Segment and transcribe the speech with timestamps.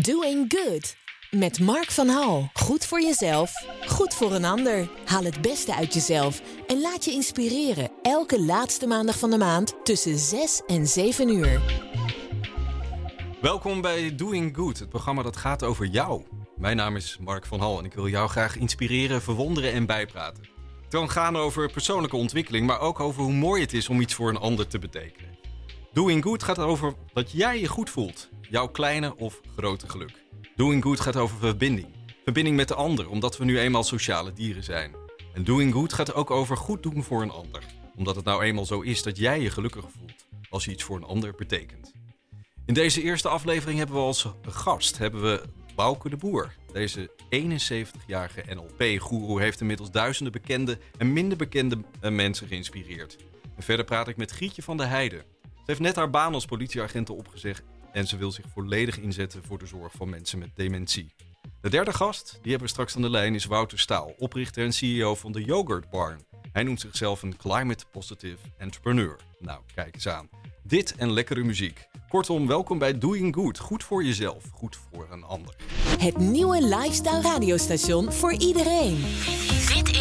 [0.00, 0.96] Doing Good.
[1.30, 2.50] Met Mark van Hal.
[2.52, 3.52] Goed voor jezelf,
[3.86, 4.88] goed voor een ander.
[5.04, 7.90] Haal het beste uit jezelf en laat je inspireren.
[8.02, 11.60] Elke laatste maandag van de maand tussen 6 en 7 uur.
[13.40, 16.22] Welkom bij Doing Good, het programma dat gaat over jou.
[16.56, 20.44] Mijn naam is Mark van Hal en ik wil jou graag inspireren, verwonderen en bijpraten.
[20.82, 24.14] Het kan gaan over persoonlijke ontwikkeling, maar ook over hoe mooi het is om iets
[24.14, 25.31] voor een ander te betekenen.
[25.92, 30.24] Doing Good gaat over dat jij je goed voelt, jouw kleine of grote geluk.
[30.56, 31.86] Doing Good gaat over verbinding.
[32.24, 34.94] Verbinding met de ander, omdat we nu eenmaal sociale dieren zijn.
[35.34, 37.62] En Doing Good gaat ook over goed doen voor een ander.
[37.96, 40.96] Omdat het nou eenmaal zo is dat jij je gelukkiger voelt als je iets voor
[40.96, 41.92] een ander betekent.
[42.66, 45.42] In deze eerste aflevering hebben we als gast hebben we
[45.74, 46.54] Bouke de Boer.
[46.72, 53.16] Deze 71-jarige NLP-goeroe heeft inmiddels duizenden bekende en minder bekende eh, mensen geïnspireerd.
[53.56, 55.31] En verder praat ik met Grietje van der Heijden.
[55.72, 57.62] Heeft net haar baan als politieagenten opgezegd
[57.92, 61.14] en ze wil zich volledig inzetten voor de zorg van mensen met dementie.
[61.60, 64.72] De derde gast, die hebben we straks aan de lijn, is Wouter Staal, oprichter en
[64.72, 66.24] CEO van de Yogurt Barn.
[66.52, 69.16] Hij noemt zichzelf een climate positive entrepreneur.
[69.38, 70.28] Nou, kijk eens aan.
[70.62, 71.88] Dit en lekkere muziek.
[72.08, 73.58] Kortom, welkom bij Doing Good.
[73.58, 75.54] Goed voor jezelf, goed voor een ander.
[75.98, 79.04] Het nieuwe lifestyle radiostation voor iedereen.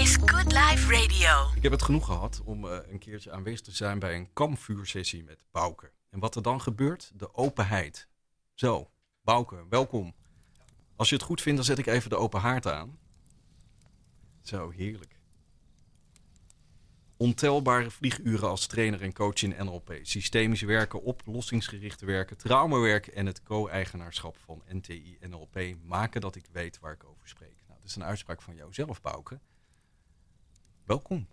[0.01, 1.55] Is Good Life Radio.
[1.55, 5.23] Ik heb het genoeg gehad om uh, een keertje aanwezig te zijn bij een kampvuursessie
[5.23, 5.91] met Bouke.
[6.09, 7.11] En wat er dan gebeurt?
[7.15, 8.07] De openheid.
[8.53, 10.15] Zo, Bouke, welkom.
[10.95, 12.99] Als je het goed vindt, dan zet ik even de open haard aan.
[14.41, 15.19] Zo, heerlijk.
[17.17, 19.99] Ontelbare vlieguren als trainer en coach in NLP.
[20.01, 26.79] Systemisch werken, oplossingsgerichte werken, traumawerk en het co-eigenaarschap van NTI NLP maken dat ik weet
[26.79, 27.55] waar ik over spreek.
[27.67, 29.39] Nou, dat is een uitspraak van jou zelf, Bouke.
[30.91, 31.27] Welkom.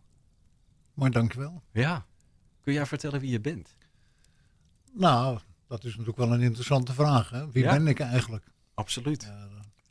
[0.94, 1.62] Maar dankjewel.
[1.72, 2.06] Ja.
[2.60, 3.76] Kun jij vertellen wie je bent?
[4.92, 7.30] Nou, dat is natuurlijk wel een interessante vraag.
[7.30, 7.50] Hè?
[7.50, 7.72] Wie Ja.
[7.72, 8.44] ben ik eigenlijk?
[8.74, 9.22] Absoluut.
[9.22, 9.48] Ja,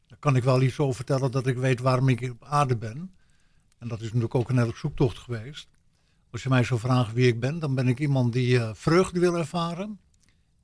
[0.08, 3.16] daar kan ik wel iets over vertellen dat ik weet waarom ik op aarde ben.
[3.78, 5.70] En dat is natuurlijk ook een hele zoektocht geweest.
[6.32, 9.20] Als je mij zou vragen wie ik ben, dan ben ik iemand die eh, vreugde
[9.20, 10.00] wil ervaren.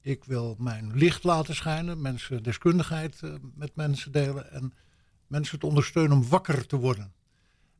[0.01, 4.73] Ik wil mijn licht laten schijnen, mensen deskundigheid eh, met mensen delen en
[5.27, 7.13] mensen het ondersteunen om wakker te worden.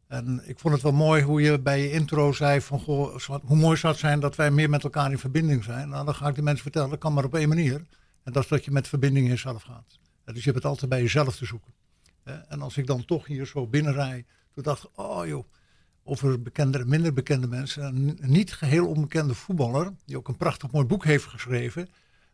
[0.08, 3.58] En ik vond het wel mooi hoe je bij je intro zei van goh, hoe
[3.58, 5.90] mooi zou het zijn dat wij meer met elkaar in verbinding zijn.
[5.90, 7.86] Nou, dan ga ik de mensen vertellen, dat kan maar op één manier.
[8.24, 10.00] En dat is dat je met verbinding in jezelf gaat.
[10.26, 11.74] Dus je hebt het altijd bij jezelf te zoeken.
[12.24, 15.46] En als ik dan toch hier zo binnenrij, toen dacht ik, oh joh,
[16.04, 17.84] over bekende en minder bekende mensen.
[17.84, 21.86] Een niet geheel onbekende voetballer, die ook een prachtig mooi boek heeft geschreven.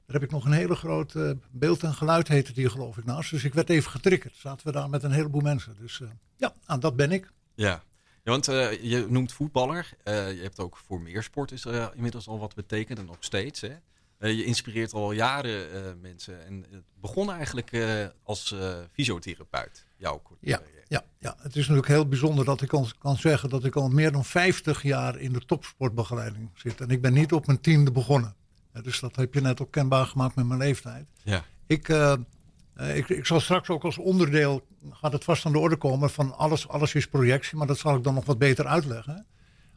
[0.06, 3.06] Daar heb ik nog een hele grote beeld en geluid heet het hier geloof ik
[3.06, 3.32] naast.
[3.32, 4.36] Dus ik werd even getriggerd.
[4.36, 5.76] Zaten we daar met een heleboel mensen.
[5.80, 7.32] Dus eh, ja, aan dat ben ik.
[7.60, 7.84] Ja,
[8.24, 9.90] ja want eh, je noemt voetballer.
[10.04, 13.18] Eh, je hebt ook voor meer sport is er inmiddels al wat betekend en nog
[13.20, 13.62] steeds.
[13.62, 13.76] Hè?
[14.18, 16.46] Eh, je inspireert al jaren eh, mensen.
[16.46, 19.86] En het begon eigenlijk eh, als eh, fysiotherapeut.
[19.98, 23.66] Jouw Ja, ja, ja, het is natuurlijk heel bijzonder dat ik kan, kan zeggen dat
[23.66, 26.82] ik al meer dan 50 jaar in de topsportbegeleiding zit.
[26.82, 28.36] En ik ben niet op mijn tiende begonnen.
[28.72, 31.06] Eh, Dus dat heb je net ook kenbaar gemaakt met mijn leeftijd.
[31.24, 31.44] Ja.
[31.68, 32.14] Ik, eh,
[32.80, 36.38] eh, ik, zal straks ook als onderdeel, gaat het vast aan de orde komen, van
[36.38, 39.26] alles, alles is projectie, maar dat zal ik dan nog wat beter uitleggen.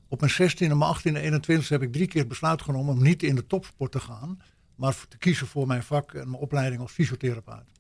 [0.09, 3.35] Op mijn 16e, mijn 18e, 21e heb ik drie keer besluit genomen om niet in
[3.35, 4.43] de topsport te gaan,
[4.75, 7.71] maar te kiezen voor mijn vak en mijn opleiding als fysiotherapeut.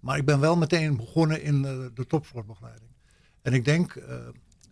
[0.00, 2.90] Maar ik ben wel meteen begonnen in de, de topsportbegeleiding.
[3.42, 4.16] En ik denk eh,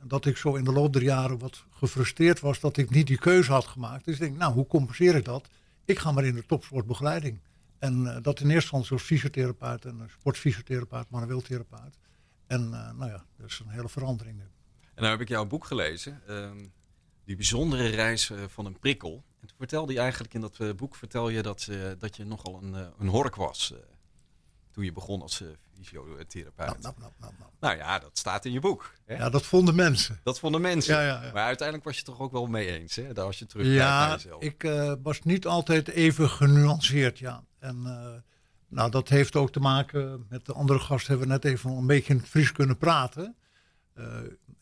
[0.02, 3.18] dat ik zo in de loop der jaren wat gefrustreerd was dat ik niet die
[3.18, 4.04] keuze had gemaakt.
[4.04, 5.48] Dus ik denk, nou, hoe compenseer ik dat?
[5.84, 7.38] Ik ga maar in de topsportbegeleiding.
[7.84, 11.98] En eh, dat in eerste instantie als fysiotherapeut en een sportfysiotherapeut, manueel therapeut.
[12.46, 14.42] En eh, nou ja, dat is een hele verandering nu.
[14.94, 16.20] En nou heb ik jouw boek gelezen.
[16.26, 16.66] ehm,
[17.24, 19.24] die bijzondere reis eh, van een prikkel.
[19.40, 22.24] En toen vertelde je eigenlijk in dat eh, boek vertel je dat, eh, dat je
[22.24, 23.72] nogal een, eh, een hork was.
[23.72, 23.78] eh,
[24.70, 26.82] toen je begon als eh, fysiotherapeut.
[26.82, 27.76] Nou, nou, nou, nou, nou.
[27.76, 28.92] Ja, dat staat in je boek.
[29.04, 29.14] Hè?
[29.16, 30.20] Ja, dat vonden mensen.
[30.22, 30.94] Dat vonden mensen.
[30.94, 31.32] Ja, ja, ja.
[31.32, 33.12] Maar uiteindelijk was je toch ook wel mee eens, hè?
[33.12, 34.42] Daar als je naar Ja, jezelf.
[34.42, 37.44] ik eh, was niet altijd even genuanceerd, ja.
[37.64, 38.20] En eh,
[38.68, 41.86] nou, dat heeft ook te maken met de andere gast hebben we net even een
[41.86, 43.36] beetje in het Fries kunnen praten.
[43.94, 44.06] Eh,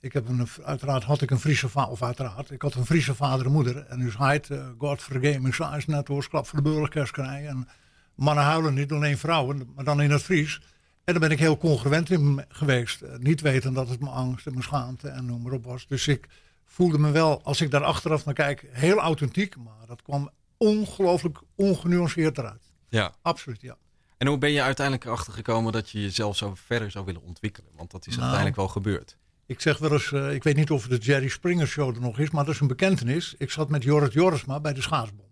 [0.00, 3.14] ik heb een, uiteraard had ik een Friese vader, of uiteraard, ik had een Friese
[3.14, 3.86] vader en moeder.
[3.86, 7.48] En dus hij uh, God vergeet me, is net hoor, klap voor de burgerkerst krijgen.
[7.48, 7.68] En
[8.14, 10.60] mannen huilen niet, alleen vrouwen, maar dan in het Fries.
[11.04, 13.02] En daar ben ik heel congruent in geweest.
[13.02, 15.86] Eh, niet weten dat het mijn angst en mijn schaamte en noem maar op was.
[15.86, 16.28] Dus ik
[16.64, 19.56] voelde me wel, als ik daar achteraf naar kijk, heel authentiek.
[19.56, 22.71] Maar dat kwam ongelooflijk ongenuanceerd eruit.
[22.92, 23.14] Ja.
[23.22, 23.76] Absoluut, ja.
[24.18, 27.70] En hoe ben je uiteindelijk erachter gekomen dat je jezelf zo verder zou willen ontwikkelen?
[27.76, 29.16] Want dat is Nou, uiteindelijk wel gebeurd.
[29.46, 32.18] Ik zeg wel eens, uh, ik weet niet of de Jerry Springer Show er nog
[32.18, 33.34] is, maar dat is een bekentenis.
[33.38, 35.28] Ik zat met Jorrit Jorisma bij de Schaatsbond.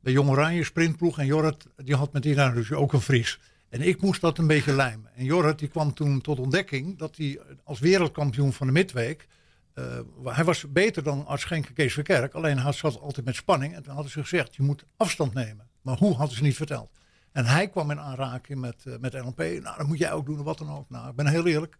[0.00, 3.40] Bij Jong Oranje sprintploeg en Jorrit die had met Ina dus ook een Fries.
[3.68, 5.10] En ik moest dat een beetje lijmen.
[5.14, 9.28] En Jorrit die kwam toen tot ontdekking dat hij als wereldkampioen van de midweek...
[9.74, 9.84] Uh,
[10.24, 12.34] hij was beter dan Genke Kees Verkerk.
[12.34, 13.74] Alleen hij zat altijd met spanning.
[13.74, 15.70] En toen hadden ze gezegd, je moet afstand nemen.
[15.82, 16.90] Maar hoe hadden ze niet verteld.
[17.32, 19.38] En hij kwam in aanraking met, uh, met NLP.
[19.38, 20.90] Nou, dat moet jij ook doen, wat dan ook.
[20.90, 21.76] Nou, ik ben heel eerlijk.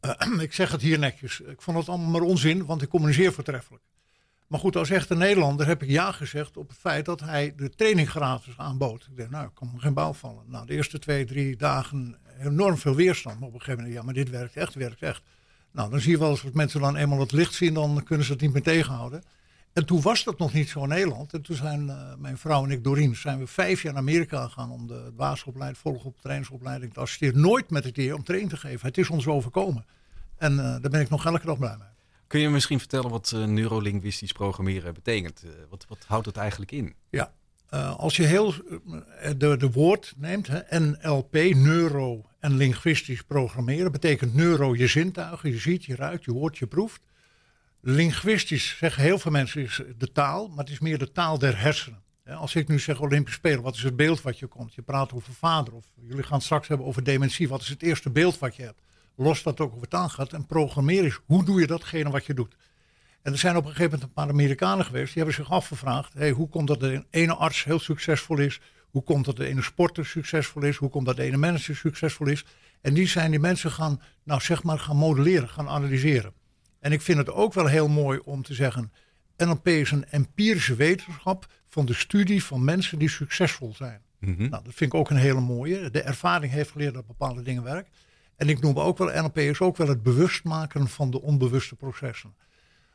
[0.00, 1.40] Uh, ik zeg het hier netjes.
[1.40, 3.84] Ik vond het allemaal maar onzin, want ik communiceer voortreffelijk.
[4.46, 7.70] Maar goed, als echte Nederlander heb ik ja gezegd op het feit dat hij de
[7.70, 9.06] training gratis aanbood.
[9.10, 10.44] Ik dacht, nou, ik kan me geen bouw vallen.
[10.46, 13.38] Nou, de eerste twee, drie dagen enorm veel weerstand.
[13.38, 15.22] Maar op een gegeven moment, ja, maar dit werkt echt, werkt echt.
[15.70, 18.26] Nou, dan zie je wel eens als mensen dan eenmaal het licht zien, dan kunnen
[18.26, 19.22] ze het niet meer tegenhouden.
[19.76, 21.32] En toen was dat nog niet zo in Nederland.
[21.32, 24.44] En toen zijn uh, mijn vrouw en ik, Doreen, zijn we vijf jaar naar Amerika
[24.46, 27.40] gegaan om de basisopleiding, volgop trainingsopleiding te assisteren.
[27.40, 28.86] Nooit met het idee om training te geven.
[28.86, 29.86] Het is ons overkomen.
[30.36, 31.88] En uh, daar ben ik nog elke dag blij mee.
[32.26, 35.42] Kun je misschien vertellen wat uh, neurolinguistisch programmeren betekent?
[35.70, 36.94] wat, wat houdt het eigenlijk in?
[37.10, 37.32] Ja,
[37.96, 38.54] als je heel
[39.36, 45.58] de, de woord neemt, hè, NLP, neuro en linguistisch programmeren, betekent neuro je zintuigen, je
[45.58, 47.00] ziet, je ruikt, je hoort, je proeft.
[47.88, 51.60] Linguistisch zeggen heel veel mensen is de taal, maar het is meer de taal der
[51.60, 52.02] hersenen.
[52.24, 54.74] Als ik nu zeg Olympisch Spelen, wat is het beeld wat je komt?
[54.74, 57.48] Je praat over vader of jullie gaan straks hebben over dementie.
[57.48, 58.80] Wat is het eerste beeld wat je hebt?
[59.16, 60.32] Los dat ook over taal gaat.
[60.32, 62.56] En programmeren is, hoe doe je datgene wat je doet?
[63.22, 66.12] En er zijn op een gegeven moment een paar Amerikanen geweest, die hebben zich afgevraagd,
[66.14, 68.60] hey, hoe komt dat de ene arts heel succesvol is?
[68.90, 70.76] Hoe komt dat de ene sporter succesvol is?
[70.76, 72.44] Hoe komt dat de ene manager succesvol is?
[72.80, 76.32] En die zijn die mensen gaan, nou zeg maar, gaan modelleren, gaan analyseren.
[76.86, 78.92] En ik vind het ook wel heel mooi om te zeggen,
[79.36, 84.00] NLP is een empirische wetenschap van de studie van mensen die succesvol zijn.
[84.50, 85.90] Nou, dat vind ik ook een hele mooie.
[85.90, 87.92] De ervaring heeft geleerd dat bepaalde dingen werken.
[88.36, 91.74] En ik noem ook wel, NLP is ook wel het bewust maken van de onbewuste
[91.74, 92.34] processen.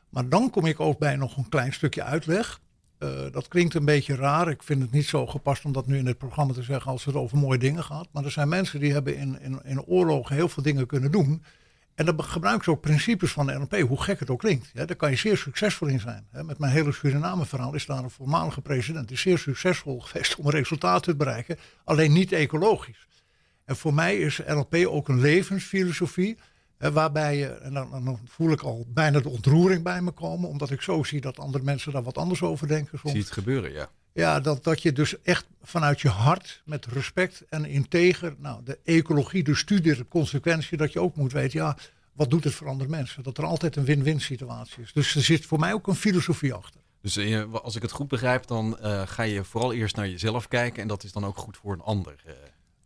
[0.10, 2.60] Maar dan kom ik ook bij nog een klein stukje uitleg.
[3.00, 4.50] Uh, dat klinkt een beetje raar.
[4.50, 7.06] Ik vind het niet zo gepast om dat nu in het programma te zeggen als
[7.06, 8.08] het over mooie dingen gaat.
[8.12, 11.44] Maar er zijn mensen die hebben in, in, in oorlogen heel veel dingen kunnen doen.
[12.02, 14.70] En dan gebruiken ze ook principes van de NLP, hoe gek het ook klinkt.
[14.74, 16.28] Ja, daar kan je zeer succesvol in zijn.
[16.32, 19.08] Met mijn hele Suriname-verhaal is daar een voormalige president.
[19.08, 23.08] Die is zeer succesvol geweest om resultaten te bereiken, alleen niet ecologisch.
[23.66, 26.38] En voor mij is NLP ook een levensfilosofie.
[26.78, 30.70] waarbij je, en dan, dan, voel ik al bijna de ontroering bij me komen, omdat
[30.70, 33.00] ik zo zie dat andere mensen daar wat anders over denken.
[33.00, 33.14] Soms.
[33.14, 33.90] Zie het gebeuren, ja.
[34.14, 38.80] Ja, dat, dat je dus echt vanuit je hart, met respect en integer, nou, de
[38.84, 41.78] ecologie, de studie, de consequentie, dat je ook moet weten, ja,
[42.14, 43.24] wat doet het voor andere mensen?
[43.24, 44.94] Dat er altijd een win-win situatie is.
[44.94, 46.82] Dus er zit voor mij ook een filosofie achter.
[47.02, 50.48] Dus uh, als ik het goed begrijp, dan uh, ga je vooral eerst naar jezelf
[50.48, 52.16] kijken en dat is dan ook goed voor een ander.
[52.28, 52.34] Uh.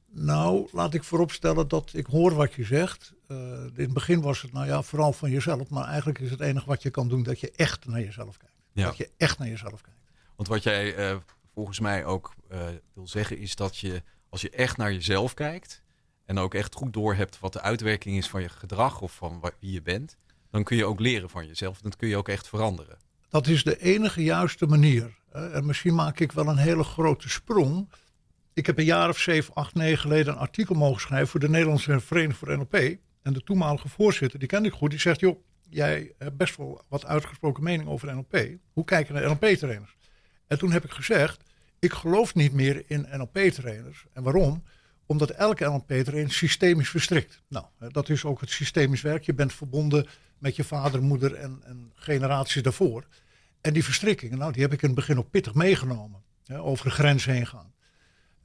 [0.09, 3.13] Nou, laat ik vooropstellen dat ik hoor wat je zegt.
[3.27, 6.65] in het begin was het, nou ja, vooral van jezelf, maar eigenlijk is het enige
[6.65, 8.55] wat je kan doen dat je echt naar jezelf kijkt.
[8.71, 8.85] Ja.
[8.85, 9.94] Dat je echt naar jezelf kijkt.
[10.35, 11.17] Want wat jij uh,
[11.53, 12.59] volgens mij ook uh,
[12.93, 15.83] wil zeggen is dat je als je echt naar jezelf kijkt
[16.25, 19.71] en ook echt goed doorhebt wat de uitwerking is van je gedrag of van wie
[19.71, 20.17] je bent,
[20.51, 21.81] dan kun je ook leren van jezelf.
[21.81, 22.97] Dan kun je ook echt veranderen.
[23.29, 25.15] Dat is de enige juiste manier.
[25.31, 27.89] En misschien maak ik wel een hele grote sprong.
[28.53, 31.49] Ik heb een jaar of zeven, acht, negen geleden een artikel mogen schrijven voor de
[31.49, 32.97] Nederlandse Vereniging voor NLP.
[33.21, 35.39] En de toenmalige voorzitter, die kende ik goed, die zegt: joh,
[35.69, 38.47] jij hebt best wel wat uitgesproken mening over NLP.
[38.73, 39.97] Hoe kijken naar NLP-trainers?
[40.47, 41.43] En toen heb ik gezegd,
[41.79, 44.05] ik geloof niet meer in NLP-trainers.
[44.13, 44.63] En waarom?
[45.05, 47.41] Omdat elke NLP-trainer systemisch verstrikt.
[47.47, 49.23] Nou, dat is ook het systemisch werk.
[49.23, 53.07] Je bent verbonden met je vader, moeder en, en generaties daarvoor.
[53.61, 56.21] En die verstrikkingen, nou, die heb ik in het begin ook pittig meegenomen.
[56.45, 57.73] Hè, over de grens heen gaan.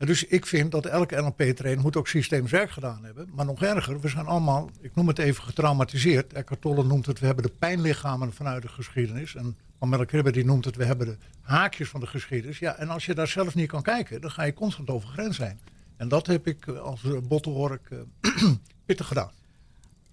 [0.07, 3.29] Dus ik vind dat elke NLP-trainer moet ook systemisch werk gedaan hebben.
[3.35, 6.33] Maar nog erger, we zijn allemaal, ik noem het even getraumatiseerd.
[6.33, 9.35] Eckhart Tolle noemt het, we hebben de pijnlichamen vanuit de geschiedenis.
[9.35, 12.59] En Melk Ribber die noemt het, we hebben de haakjes van de geschiedenis.
[12.59, 15.37] Ja, en als je daar zelf niet kan kijken, dan ga je constant over grens
[15.37, 15.61] zijn.
[15.97, 18.01] En dat heb ik als bottelhork uh,
[18.87, 19.31] pittig gedaan.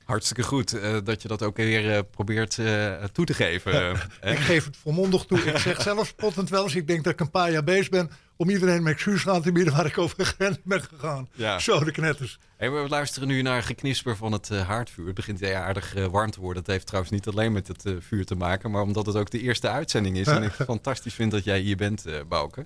[0.07, 3.95] Hartstikke goed uh, dat je dat ook weer uh, probeert uh, toe te geven.
[4.21, 5.39] ik geef het volmondig toe.
[5.39, 8.09] Ik zeg zelf spottend wel eens, ik denk dat ik een paar jaar bezig ben
[8.35, 11.29] om iedereen mijn excuus aan te bieden waar ik over grens ben gegaan.
[11.33, 11.59] Ja.
[11.59, 12.39] Zo, de knetters.
[12.57, 15.05] Hey, we luisteren nu naar geknisper van het haardvuur.
[15.05, 16.63] Het begint ja, aardig warm te worden.
[16.63, 19.41] Dat heeft trouwens niet alleen met het vuur te maken, maar omdat het ook de
[19.41, 20.27] eerste uitzending is.
[20.27, 22.65] en ik fantastisch vind dat jij hier bent, Bouke.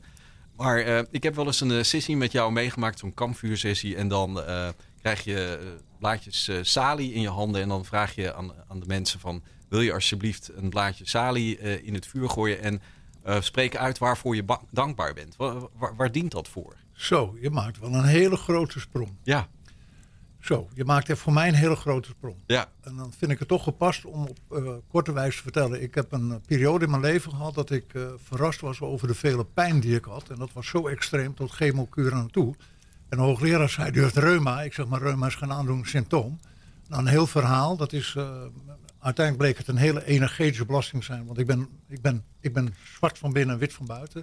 [0.57, 3.95] Maar ik heb wel eens een sessie met jou meegemaakt, zo'n kampvuursessie.
[3.95, 4.41] En dan
[5.01, 5.60] krijg je
[6.00, 9.43] blaadjes uh, salie in je handen en dan vraag je aan, aan de mensen van...
[9.70, 12.81] wil je alsjeblieft een blaadje salie uh, in het vuur gooien en
[13.27, 15.36] uh, spreek uit waarvoor je dankbaar bent.
[15.36, 16.75] Waar, waar, waar, dient dat voor?
[16.91, 19.10] Zo, je maakt wel een hele grote sprong.
[19.24, 19.48] Ja.
[20.39, 22.36] Zo, je maakt er voor mij een hele grote sprong.
[22.46, 22.72] Ja.
[22.81, 25.81] En dan vind ik het toch gepast om op korte wijze te vertellen.
[25.81, 27.86] Ik heb een periode in mijn leven gehad dat ik
[28.24, 30.29] verrast was over de vele pijn die ik had.
[30.29, 32.55] En dat was zo extreem tot chemokuur aan toe
[33.12, 34.62] En hoogleraar zei, heeft reuma.
[34.62, 36.39] Ik zeg maar, reuma is geen aandoening, symptoom.
[36.88, 37.77] Nou, een heel verhaal.
[37.77, 38.24] Dat is, uh,
[39.00, 41.25] uiteindelijk bleek het een hele energetische belasting zijn.
[41.25, 44.22] Want ik ben, ik, ben, ik ben zwart van binnen en wit van buiten.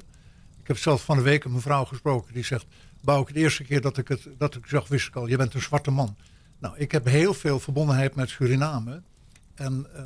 [0.60, 2.66] Ik heb zelf van de week een mevrouw gesproken die zegt...
[3.00, 5.36] Bouw ik de eerste keer dat ik het dat ik zag, wist ik al, je
[5.36, 6.16] bent een zwarte man.
[6.58, 9.02] Nou, ik heb heel veel verbondenheid met Suriname.
[9.54, 10.02] En uh,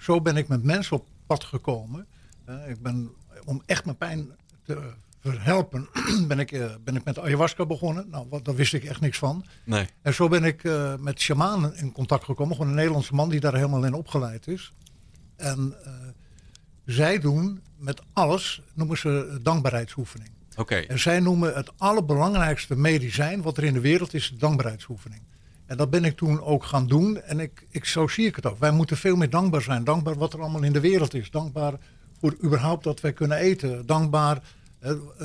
[0.00, 2.06] zo ben ik met mensen op pad gekomen.
[2.48, 3.10] Uh, ik ben,
[3.44, 4.30] om echt mijn pijn
[4.64, 4.92] te
[5.30, 5.88] verhelpen,
[6.28, 8.08] ben ik, uh, ben ik met ayahuasca begonnen.
[8.10, 9.44] Nou, wat, daar wist ik echt niks van.
[9.64, 9.86] Nee.
[10.02, 10.62] En zo ben ik
[11.00, 12.56] met shamanen in contact gekomen.
[12.56, 14.72] Gewoon een Nederlandse man die daar helemaal in opgeleid is.
[15.36, 15.74] En
[16.84, 20.30] zij doen met alles, noemen ze dankbaarheidsoefening.
[20.56, 20.84] Okay.
[20.84, 25.22] En zij noemen het allerbelangrijkste medicijn wat er in de wereld is, de dankbaarheidsoefening.
[25.66, 27.20] En dat ben ik toen ook gaan doen.
[27.20, 28.58] En ik, ik, zo zie ik het ook.
[28.58, 29.84] Wij moeten veel meer dankbaar zijn.
[29.84, 31.30] Dankbaar wat er allemaal in de wereld is.
[31.30, 31.74] Dankbaar
[32.20, 33.86] voor überhaupt dat wij kunnen eten.
[33.86, 34.42] Dankbaar eh,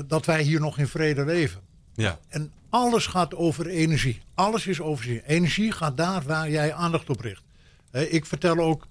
[0.06, 1.62] dat wij hier nog in vrede leven.
[1.94, 2.20] Ja.
[2.28, 4.22] En alles gaat over energie.
[4.34, 5.28] Alles is over energie.
[5.28, 7.44] Energie gaat daar waar jij aandacht op richt.
[7.92, 8.88] Eh, ik vertel ook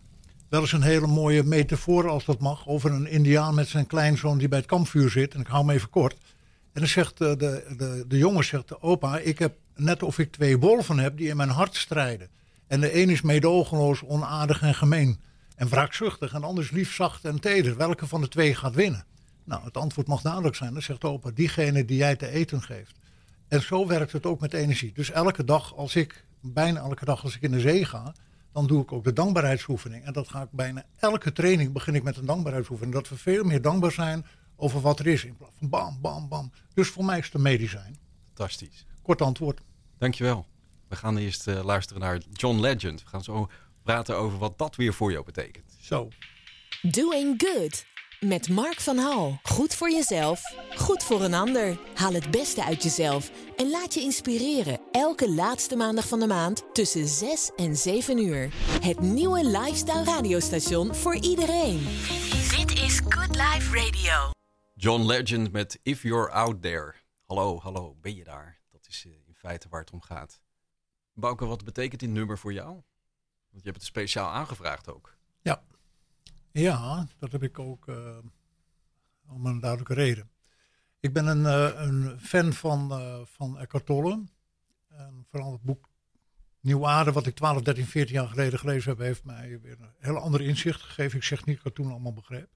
[0.48, 4.38] wel eens een hele mooie metafoor, als dat mag, over een indiaan met zijn kleinzoon
[4.38, 5.34] die bij het kampvuur zit.
[5.34, 6.16] En ik hou hem even kort.
[6.72, 10.18] En dan zegt de, de, de, de jongen, zegt de opa, ik heb net of
[10.18, 12.28] ik twee wolven heb die in mijn hart strijden.
[12.66, 15.20] En de een is meedogenloos, onaardig en gemeen.
[15.56, 17.76] En wraakzuchtig en de ander is lief, zacht en teder.
[17.76, 19.04] Welke van de twee gaat winnen?
[19.44, 20.72] Nou, het antwoord mag duidelijk zijn.
[20.72, 22.98] Dan zegt opa, diegene die jij te eten geeft.
[23.48, 24.92] En zo werkt het ook met energie.
[24.92, 28.14] Dus elke dag als ik, bijna elke dag als ik in de zee ga,
[28.52, 30.04] dan doe ik ook de dankbaarheidsoefening.
[30.04, 32.94] En dat ga ik bijna elke training begin ik met een dankbaarheidsoefening.
[32.94, 35.24] Dat we veel meer dankbaar zijn over wat er is.
[35.24, 36.52] In plaats van bam, bam, bam.
[36.74, 37.98] Dus voor mij is het een medicijn.
[38.26, 38.86] Fantastisch.
[39.02, 39.60] Kort antwoord.
[39.98, 40.46] Dankjewel.
[40.88, 43.02] We gaan eerst uh, luisteren naar John Legend.
[43.02, 43.50] We gaan zo
[43.82, 45.76] praten over wat dat weer voor jou betekent.
[45.80, 46.08] Zo.
[46.82, 47.84] Doing Good.
[48.26, 49.38] Met Mark van Hal.
[49.42, 50.42] Goed voor jezelf,
[50.76, 51.78] goed voor een ander.
[51.94, 54.80] Haal het beste uit jezelf en laat je inspireren.
[54.92, 58.54] Elke laatste maandag van de maand tussen 6 en 7 uur.
[58.80, 61.78] Het nieuwe lifestyle radiostation voor iedereen.
[62.56, 64.30] Dit is Good Life Radio.
[64.74, 66.94] John Legend met If You're Out There.
[67.26, 68.60] Hallo, hallo, ben je daar?
[68.70, 70.40] Dat is uh, in feite waar het om gaat.
[71.12, 72.68] Bouke, wat betekent dit nummer voor jou?
[73.50, 75.16] Want je hebt het speciaal aangevraagd ook.
[76.52, 78.18] Ja, dat heb ik ook uh,
[79.26, 80.30] om een duidelijke reden.
[81.00, 82.90] Ik ben een, uh, een fan van,
[83.26, 84.24] van Eckhart Tolle.
[84.88, 85.88] En vooral het boek
[86.60, 89.94] Nieuw Aarde, wat ik 12, 13, 14 jaar geleden gelezen heb, heeft mij weer een
[89.98, 91.18] heel ander inzicht gegeven.
[91.18, 92.48] Ik zeg niet dat ik toen allemaal begreep.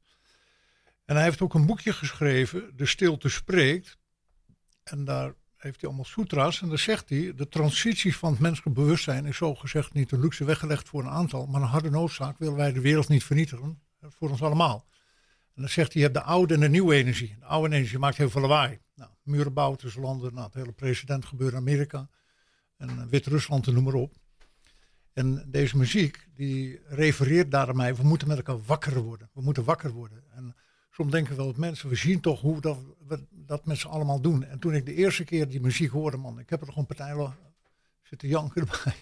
[1.05, 3.99] En hij heeft ook een boekje geschreven, De Stilte Spreekt.
[4.83, 6.63] En daar heeft hij allemaal sutras.
[6.63, 10.21] En daar zegt hij, de transitie van het menselijk bewustzijn is zo gezegd niet een
[10.21, 11.47] luxe weggelegd voor een aantal.
[11.47, 13.81] Maar een harde noodzaak willen wij de wereld niet vernietigen.
[14.09, 14.85] Voor ons allemaal.
[15.55, 17.37] En dan zegt hij, je hebt de oude en de nieuwe energie.
[17.39, 18.79] De oude energie maakt heel veel lawaai.
[18.95, 22.09] Nou, muren bouwen tussen landen, nou, het hele president gebeurt in Amerika.
[22.77, 24.15] En Wit-Rusland en noem maar op.
[25.13, 29.31] En deze muziek, die refereert daarmee, we moeten met elkaar wakker worden.
[29.33, 30.25] We moeten wakker worden.
[30.31, 30.57] En
[30.91, 34.21] soms denken we wel mensen, we zien toch hoe dat, we dat met z'n allemaal
[34.21, 34.45] doen.
[34.45, 37.35] En toen ik de eerste keer die muziek hoorde, man, ik heb er gewoon partijen
[38.03, 38.95] zitten janken erbij.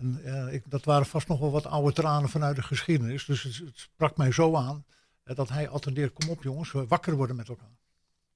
[0.00, 3.24] En uh, ik, dat waren vast nog wel wat oude tranen vanuit de geschiedenis.
[3.24, 4.84] Dus het, het sprak mij zo aan
[5.24, 7.78] uh, dat hij attendeert, kom op jongens, we wakker worden met elkaar.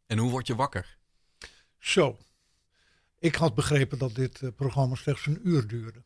[0.06, 0.98] En hoe word je wakker?
[1.78, 2.18] Zo,
[3.18, 6.02] ik had begrepen dat dit uh, programma slechts een uur duurde.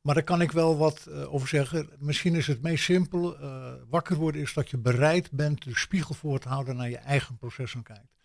[0.00, 1.88] Maar daar kan ik wel wat uh, over zeggen.
[1.98, 3.36] Misschien is het meest simpel.
[3.88, 7.36] Wakker worden is dat je bereid bent de spiegel voor te houden naar je eigen
[7.36, 8.19] processen kijkt.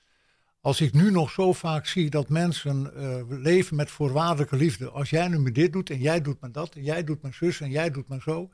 [0.65, 4.89] Als ik nu nog zo vaak zie dat mensen uh, leven met voorwaardelijke liefde.
[4.89, 7.34] Als jij nu me dit doet en jij doet me dat en jij doet mijn
[7.34, 8.50] zus en jij doet me zo.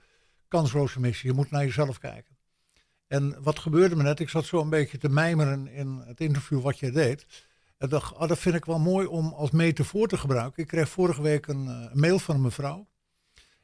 [0.48, 1.30] Kansloze missie.
[1.30, 2.38] Je moet naar jezelf kijken.
[3.08, 4.20] En wat gebeurde me net?
[4.20, 7.26] Ik zat zo een beetje te mijmeren in het interview wat je deed.
[7.78, 10.64] En dacht, oh, dat vind ik wel mooi om als metafoor te gebruiken.
[10.64, 12.88] Ik kreeg vorige week een, een mail van een mevrouw.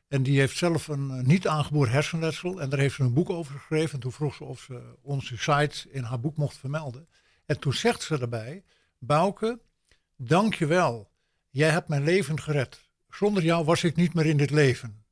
[0.07, 2.61] En die heeft zelf een uh, niet aangeboren hersenletsel.
[2.61, 3.93] En daar heeft ze een boek over geschreven.
[3.93, 7.07] En toen vroeg ze of ze onze site in haar boek mocht vermelden.
[7.47, 8.63] En toen zegt ze daarbij:
[8.99, 9.59] Bouke,
[10.15, 11.11] dank je wel.
[11.49, 12.89] Jij hebt mijn leven gered.
[13.09, 15.05] Zonder jou was ik niet meer in dit leven.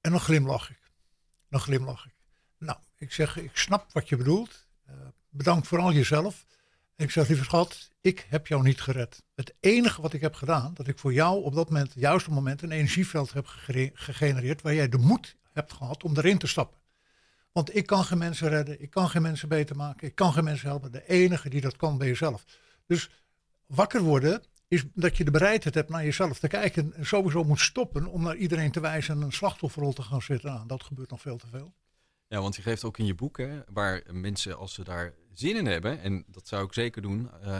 [0.00, 0.80] En dan glimlach ik.
[1.48, 2.14] Dan glimlach ik.
[2.58, 4.66] Nou, ik zeg: Ik snap wat je bedoelt.
[4.88, 4.94] Uh,
[5.28, 6.46] bedank vooral jezelf.
[6.96, 9.22] En ik zeg: Lieve schat, ik heb jou niet gered.
[9.34, 12.30] Het enige wat ik heb gedaan, dat ik voor jou op dat moment, het juiste
[12.30, 13.46] moment, een energieveld heb
[13.94, 16.78] gegenereerd waar jij de moed hebt gehad om erin te stappen.
[17.56, 20.44] Want ik kan geen mensen redden, ik kan geen mensen beter maken, ik kan geen
[20.44, 20.92] mensen helpen.
[20.92, 22.44] De enige die dat kan ben jezelf.
[22.86, 23.10] Dus
[23.66, 27.60] wakker worden is dat je de bereidheid hebt naar jezelf te kijken en sowieso moet
[27.60, 30.52] stoppen om naar iedereen te wijzen en een slachtofferrol te gaan zitten.
[30.52, 31.74] Nou, dat gebeurt nog veel te veel.
[32.28, 33.40] Ja, want je geeft ook in je boek,
[33.72, 37.58] waar mensen als ze daar zin in hebben, en dat zou ik zeker doen, uh,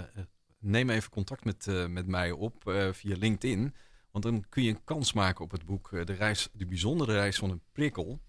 [0.59, 2.63] neem even contact met, met mij op
[2.93, 3.75] via LinkedIn.
[4.11, 7.37] Want dan kun je een kans maken op het boek De, reis, de bijzondere reis
[7.37, 8.21] van een prikkel.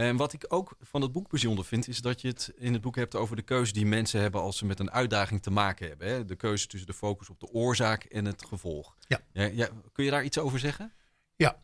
[0.00, 2.82] En wat ik ook van het boek bijzonder vind, is dat je het in het
[2.82, 5.88] boek hebt over de keuze die mensen hebben als ze met een uitdaging te maken
[5.88, 6.08] hebben.
[6.08, 6.24] Hè?
[6.24, 8.96] De keuze tussen de focus op de oorzaak en het gevolg.
[9.06, 9.20] Ja.
[9.32, 10.92] ja, kun je daar iets over zeggen?
[11.36, 11.62] Ja.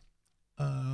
[0.57, 0.93] Uh,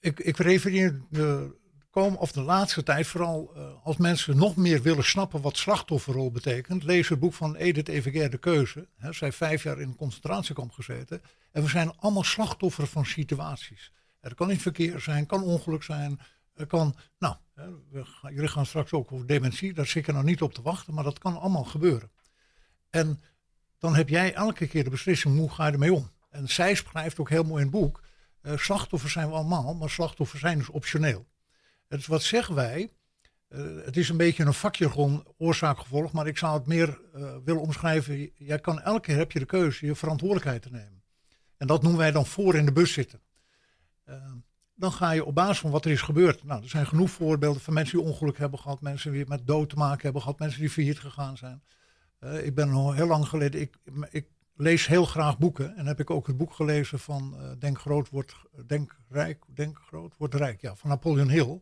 [0.00, 1.56] ik, ik refereer de,
[1.90, 6.30] komen, of de laatste tijd vooral uh, als mensen nog meer willen snappen wat slachtofferrol
[6.30, 6.84] betekent.
[6.84, 8.88] Lees het boek van Edith Eveger De Keuze.
[8.96, 11.22] He, zij heeft vijf jaar in een concentratiekamp gezeten.
[11.52, 13.92] En we zijn allemaal slachtoffer van situaties.
[14.20, 16.20] Er kan in verkeer zijn, kan ongeluk zijn.
[16.54, 17.36] Er kan, nou,
[18.22, 19.74] jullie gaan straks ook over dementie.
[19.74, 22.10] Daar zit ik er nog niet op te wachten, maar dat kan allemaal gebeuren.
[22.90, 23.20] En
[23.78, 26.10] dan heb jij elke keer de beslissing, hoe ga je ermee om?
[26.30, 28.02] En zij schrijft ook heel mooi in het boek,
[28.42, 31.26] uh, slachtoffers zijn we allemaal, maar slachtoffers zijn dus optioneel.
[31.88, 32.92] Dus wat zeggen wij?
[33.48, 37.62] Uh, het is een beetje een vakjargon, oorzaak-gevolg, maar ik zou het meer uh, willen
[37.62, 38.30] omschrijven.
[38.34, 41.02] Jij kan elke keer heb je de keuze je verantwoordelijkheid te nemen.
[41.56, 43.20] En dat noemen wij dan voor in de bus zitten.
[44.10, 44.36] Ehm,
[44.74, 46.44] dan ga je op basis van wat er is gebeurd.
[46.44, 49.68] Nou, er zijn genoeg voorbeelden van mensen die ongeluk hebben gehad, mensen die met dood
[49.68, 51.62] te maken hebben gehad, mensen die failliet gegaan zijn.
[52.20, 53.76] Uh, ik ben al heel lang geleden, ik,
[54.10, 54.26] ik,
[54.56, 58.08] lees heel graag boeken en heb ik ook het boek gelezen van uh, Denk groot,
[58.08, 58.34] wordt,
[58.66, 61.60] denk rijk, denk groot, wordt rijk, ja, van Napoleon Hill.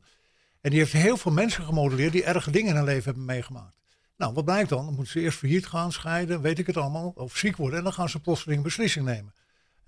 [0.61, 3.76] En die heeft heel veel mensen gemodelleerd die erge dingen in hun leven hebben meegemaakt.
[4.17, 4.85] Nou, wat blijkt dan?
[4.85, 7.85] Dan moeten ze eerst failliet gaan, scheiden, weet ik het allemaal, of ziek worden en
[7.85, 9.33] dan gaan ze plotseling beslissing nemen.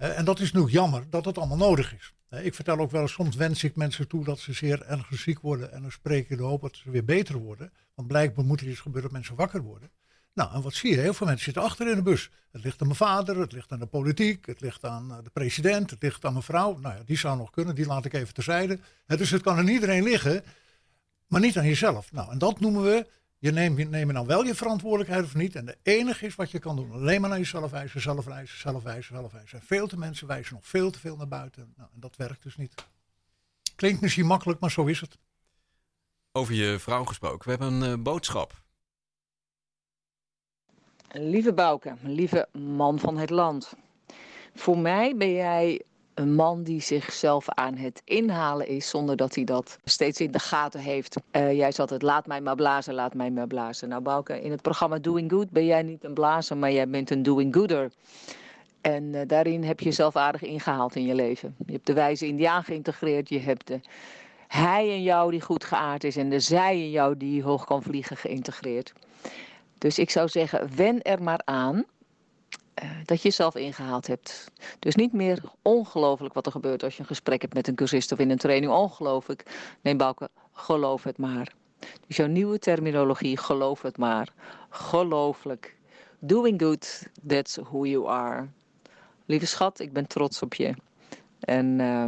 [0.00, 2.14] Uh, en dat is nu jammer dat het allemaal nodig is.
[2.42, 5.40] Ik vertel ook wel eens, soms wens ik mensen toe dat ze zeer erg ziek
[5.40, 5.73] worden.
[5.73, 7.73] En dan spreek je de hoop dat ze weer beter worden.
[7.95, 9.90] Want blijkbaar moet er iets gebeuren dat mensen wakker worden.
[10.35, 11.00] Nou, en wat zie je?
[11.00, 12.30] Heel veel mensen zitten achter in de bus.
[12.50, 15.30] Het ligt aan mijn vader, het ligt aan de politiek, het ligt aan eh, de
[15.30, 16.78] president, het ligt aan mijn vrouw.
[16.78, 18.78] Nou ja, die zou nog kunnen, die laat ik even terzijde.
[19.07, 20.45] Dus het kan aan iedereen liggen,
[21.26, 22.12] maar niet aan jezelf.
[22.12, 23.07] Nou, en dat noemen we
[23.40, 25.54] je neemt, je neemt dan wel je verantwoordelijkheid of niet.
[25.54, 26.92] En de enige is wat je kan doen.
[26.92, 29.59] Alleen maar naar jezelf wijzen, zelf wijzen, zelf wijzen, zelf wijzen.
[29.59, 31.73] En veel te mensen wijzen nog veel te veel naar buiten.
[31.76, 32.75] Nou, en dat werkt dus niet.
[33.76, 35.19] Klinkt misschien makkelijk, maar zo is het.
[36.32, 37.45] Over je vrouw gesproken.
[37.45, 38.62] We hebben een uh, boodschap.
[41.12, 43.75] Lieve Bouke, lieve man van het land.
[44.54, 45.82] Voor mij ben jij
[46.21, 50.39] een man die zichzelf aan het inhalen is zonder dat hij dat steeds in de
[50.39, 51.17] gaten heeft.
[51.33, 53.89] Uh, jij zat het laat mij maar blazen, laat mij maar blazen.
[53.89, 57.11] Nou Bouke, in het programma Doing Good ben jij niet een blazer, maar jij bent
[57.11, 57.91] een doing gooder.
[58.80, 61.54] En uh, daarin heb je jezelf aardig ingehaald in je leven.
[61.67, 63.80] Je hebt de wijze indiaan geïntegreerd, je hebt de
[64.49, 67.83] hij in jou die goed geaard is en de zij in jou die hoog kan
[67.83, 68.93] vliegen geïntegreerd.
[69.78, 71.85] Dus ik zou zeggen, wen er maar aan
[73.04, 74.50] dat je jezelf ingehaald hebt.
[74.78, 78.13] Dus niet meer ongelooflijk wat er gebeurt als je een gesprek hebt met een cursist
[78.13, 78.73] of in een training.
[78.73, 79.73] Ongelooflijk.
[79.80, 81.52] Nee, Bouke, geloof het maar.
[82.06, 84.28] Dus jouw nieuwe terminologie, geloof het maar.
[84.69, 85.76] Gelooflijk.
[86.19, 88.49] Doing good, that's who you are.
[89.26, 90.75] Lieve schat, ik ben trots op je.
[91.41, 92.06] En uh,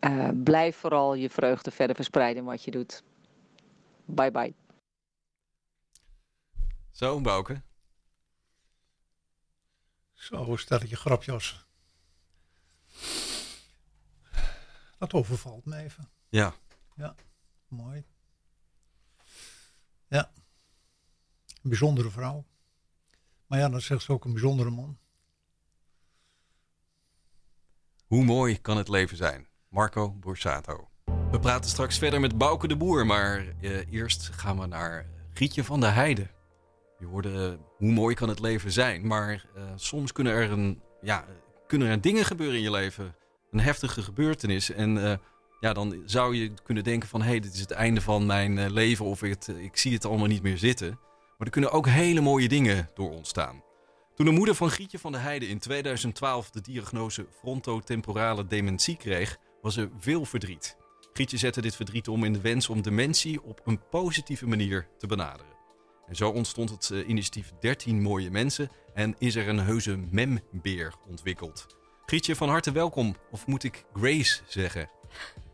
[0.00, 3.02] uh, blijf vooral je vreugde verder verspreiden wat je doet.
[4.04, 4.54] Bye bye.
[6.90, 7.62] Zo, Bouke.
[10.22, 11.66] Zo, stelletje grapjas.
[14.98, 16.08] Dat overvalt me even.
[16.28, 16.54] Ja.
[16.94, 17.14] Ja,
[17.68, 18.04] mooi.
[20.08, 20.32] Ja.
[21.62, 22.44] Een bijzondere vrouw.
[23.46, 24.98] Maar ja, dan zegt ze ook een bijzondere man.
[28.06, 29.48] Hoe mooi kan het leven zijn?
[29.68, 30.90] Marco Borsato.
[31.04, 35.64] We praten straks verder met Bouke de Boer, maar eh, eerst gaan we naar Gietje
[35.64, 36.30] van der Heide.
[37.02, 41.24] Je hoorde hoe mooi kan het leven zijn, maar uh, soms kunnen er, een, ja,
[41.66, 43.14] kunnen er dingen gebeuren in je leven.
[43.50, 44.70] Een heftige gebeurtenis.
[44.70, 45.14] En uh,
[45.60, 47.22] ja, dan zou je kunnen denken van...
[47.22, 50.42] hé, hey, dit is het einde van mijn leven of ik zie het allemaal niet
[50.42, 50.88] meer zitten.
[51.38, 53.62] Maar er kunnen ook hele mooie dingen door ontstaan.
[54.14, 59.38] Toen de moeder van Gietje van der Heijden in 2012 de diagnose frontotemporale dementie kreeg...
[59.62, 60.76] was er veel verdriet.
[61.12, 65.06] Gietje zette dit verdriet om in de wens om dementie op een positieve manier te
[65.06, 65.51] benaderen.
[66.06, 70.94] En zo ontstond het uh, initiatief 13 mooie mensen en is er een heuse membeer
[71.08, 71.66] ontwikkeld.
[72.06, 73.16] Grietje, van harte welkom.
[73.30, 74.90] Of moet ik Grace zeggen?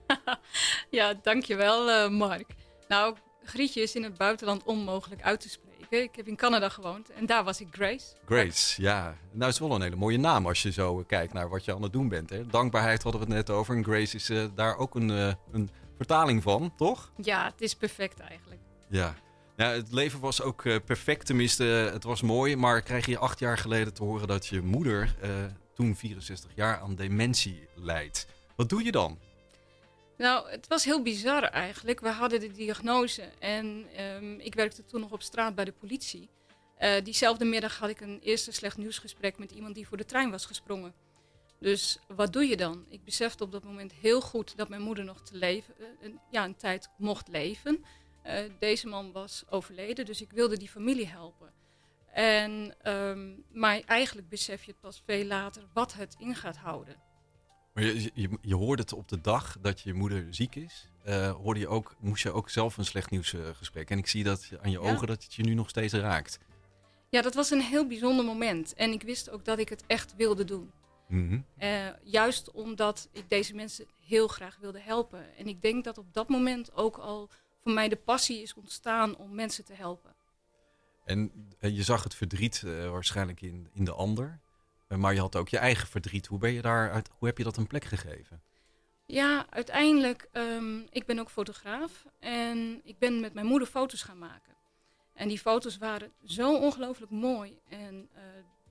[0.91, 2.47] ja, dankjewel uh, Mark.
[2.89, 6.03] Nou, Grietje is in het buitenland onmogelijk uit te spreken.
[6.03, 8.07] Ik heb in Canada gewoond en daar was ik Grace.
[8.25, 9.03] Grace, ja.
[9.33, 11.75] Nou, het is wel een hele mooie naam als je zo kijkt naar wat je
[11.75, 12.31] aan het doen bent.
[12.31, 12.47] Hè?
[12.47, 15.09] Dankbaarheid hadden we het net over en Grace is uh, daar ook een,
[15.53, 17.13] een vertaling van, toch?
[17.17, 18.61] Ja, het is perfect eigenlijk.
[18.89, 19.15] Ja,
[19.59, 22.57] ja, het leven was ook uh, perfect, tenminste, het was mooi.
[22.57, 25.31] Maar krijg je acht jaar geleden te horen dat je moeder, uh,
[25.75, 28.27] toen 64 jaar, aan dementie leidt.
[28.57, 29.19] Wat doe je dan?
[30.17, 32.01] Nou, het was heel bizar eigenlijk.
[32.01, 36.29] We hadden de diagnose en um, ik werkte toen nog op straat bij de politie.
[37.03, 40.47] Diezelfde middag had ik een eerste slecht nieuwsgesprek met iemand die voor de trein was
[40.47, 40.95] gesprongen.
[41.61, 42.85] Dus wat doe je dan?
[42.89, 45.75] Ik besefte op dat moment heel goed dat mijn moeder nog te leven,
[46.31, 47.85] ja, een tijd mocht leven.
[48.29, 51.53] Uh, deze man was overleden, dus ik wilde die familie helpen.
[52.13, 56.97] En, um, maar eigenlijk besef je het pas veel later wat het in gaat houden.
[57.75, 60.89] Maar je, je, je hoorde het op de dag dat je moeder ziek is.
[61.07, 63.85] Uh, hoorde je ook, moest je ook zelf een slecht nieuwsgesprek.
[63.85, 66.39] Uh, en ik zie dat aan je ogen dat het je nu nog steeds raakt.
[67.11, 68.75] Ja, dat was een heel bijzonder moment.
[68.75, 70.71] En ik wist ook dat ik het echt wilde doen.
[71.09, 71.45] Mm -hmm.
[71.61, 75.37] uh, juist omdat ik deze mensen heel graag wilde helpen.
[75.37, 77.31] En ik denk dat op dat moment ook al
[77.69, 80.15] voor mij de passie is ontstaan om mensen te helpen.
[81.05, 84.41] En je zag het verdriet uh, waarschijnlijk in, in de ander.
[84.89, 86.27] Uh, maar je had ook je eigen verdriet.
[86.27, 88.43] Hoe, ben je daar uit, hoe heb je dat een plek gegeven?
[89.07, 92.07] Ja, uiteindelijk, um, ik ben ook fotograaf.
[92.19, 94.55] En ik ben met mijn moeder foto's gaan maken.
[95.15, 98.21] En die foto's waren zo ongelooflijk mooi en uh,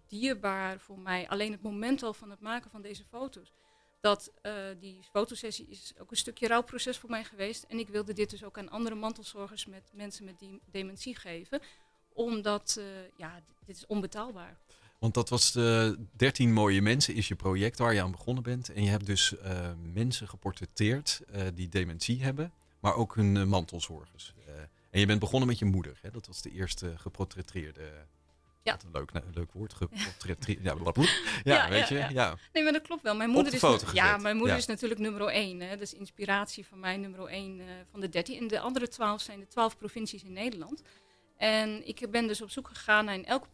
[0.08, 1.30] dierbaar voor mij.
[1.30, 3.54] Alleen het moment al van het maken van deze foto's.
[4.00, 7.64] Dat uh, die fotosessie is ook een stukje rouwproces voor mij geweest.
[7.64, 10.36] En ik wilde dit dus ook aan andere mantelzorgers met mensen met
[10.72, 11.62] dementie geven.
[12.14, 12.86] Omdat, uh,
[13.18, 14.58] ja, dit is onbetaalbaar.
[15.00, 18.70] Want dat was de 13 mooie mensen is je project waar je aan begonnen bent.
[18.70, 21.22] En je hebt dus uh, mensen geportretteerd
[21.54, 24.34] die dementie hebben, maar ook hun mantelzorgers.
[24.90, 26.00] En je bent begonnen met je moeder.
[26.02, 26.12] Hè?
[26.12, 27.82] Dat was de eerste geportretteerde.
[28.68, 28.78] Ja.
[28.92, 29.74] Leuk, leuk woord.
[29.74, 30.60] Geportretteerd.
[30.68, 30.76] Ja,
[31.44, 32.08] ja, ja, weet je.
[32.12, 32.38] Ja.
[32.54, 33.16] Nee, maar dat klopt wel.
[33.16, 35.60] Mijn moeder, is, ja, mijn moeder is natuurlijk nummer één.
[35.60, 35.70] Hè?
[35.70, 38.38] Dat is inspiratie van mij, nummer één uh, van de dertien.
[38.38, 40.82] En de andere twaalf zijn de twaalf provincies in Nederland.
[41.38, 43.48] En ik ben dus op zoek gegaan naar in elke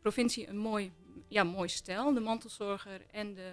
[0.00, 0.92] provincie een mooi,
[1.28, 2.14] ja, mooi stijl.
[2.14, 3.52] De mantelzorger en de,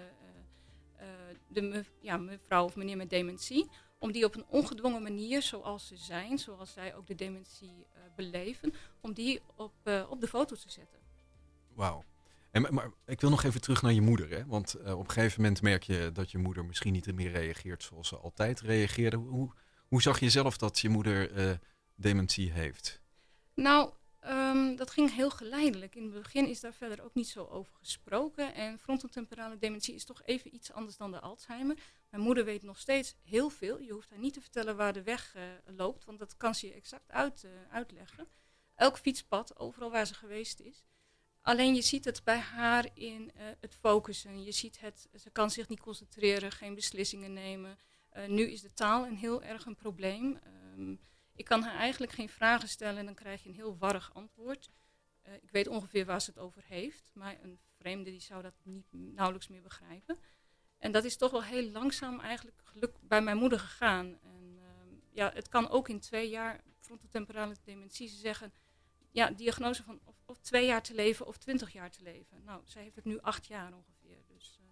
[1.00, 5.42] uh, uh, de ja, mevrouw of meneer met dementie om die op een ongedwongen manier,
[5.42, 10.20] zoals ze zijn, zoals zij ook de dementie uh, beleven, om die op, uh, op
[10.20, 10.98] de foto te zetten.
[11.74, 12.04] Wauw.
[12.50, 14.30] En, maar ik wil nog even terug naar je moeder.
[14.30, 14.46] Hè?
[14.46, 17.82] Want uh, op een gegeven moment merk je dat je moeder misschien niet meer reageert
[17.82, 19.16] zoals ze altijd reageerde.
[19.16, 19.52] Hoe,
[19.88, 21.60] hoe zag je zelf dat je moeder
[21.94, 23.00] dementie heeft?
[23.54, 23.92] Nou,
[24.28, 25.94] Um, dat ging heel geleidelijk.
[25.94, 28.54] In het begin is daar verder ook niet zo over gesproken.
[28.54, 31.76] En frontotemporale dementie is toch even iets anders dan de Alzheimer.
[32.16, 33.80] Mijn moeder weet nog steeds heel veel.
[33.80, 35.42] Je hoeft haar niet te vertellen waar de weg uh,
[35.76, 38.28] loopt, want dat kan ze je exact uit, uh, uitleggen.
[38.74, 40.84] Elk fietspad, overal waar ze geweest is.
[41.40, 44.44] Alleen je ziet het bij haar in uh, het focussen.
[44.44, 47.78] Je ziet het, ze kan zich niet concentreren, geen beslissingen nemen.
[48.26, 50.38] nu is de taal een heel erg een probleem.
[50.76, 51.00] Um,
[51.34, 54.70] ik kan haar eigenlijk geen vragen stellen en dan krijg je een heel warrig antwoord.
[55.40, 58.86] Ik weet ongeveer waar ze het over heeft, maar een vreemde die zou dat niet
[58.90, 60.18] nauwelijks meer begrijpen.
[60.86, 64.06] En dat is toch wel heel langzaam eigenlijk geluk bij mijn moeder gegaan.
[64.06, 64.64] En uh,
[65.12, 68.52] ja, het kan ook in twee jaar frontotemporale dementie zeggen,
[69.10, 72.44] ja, diagnose van of, of, twee jaar te leven of twintig jaar te leven.
[72.44, 74.18] Nou, zij heeft het nu acht jaar ongeveer.
[74.34, 74.66] Dus, uh,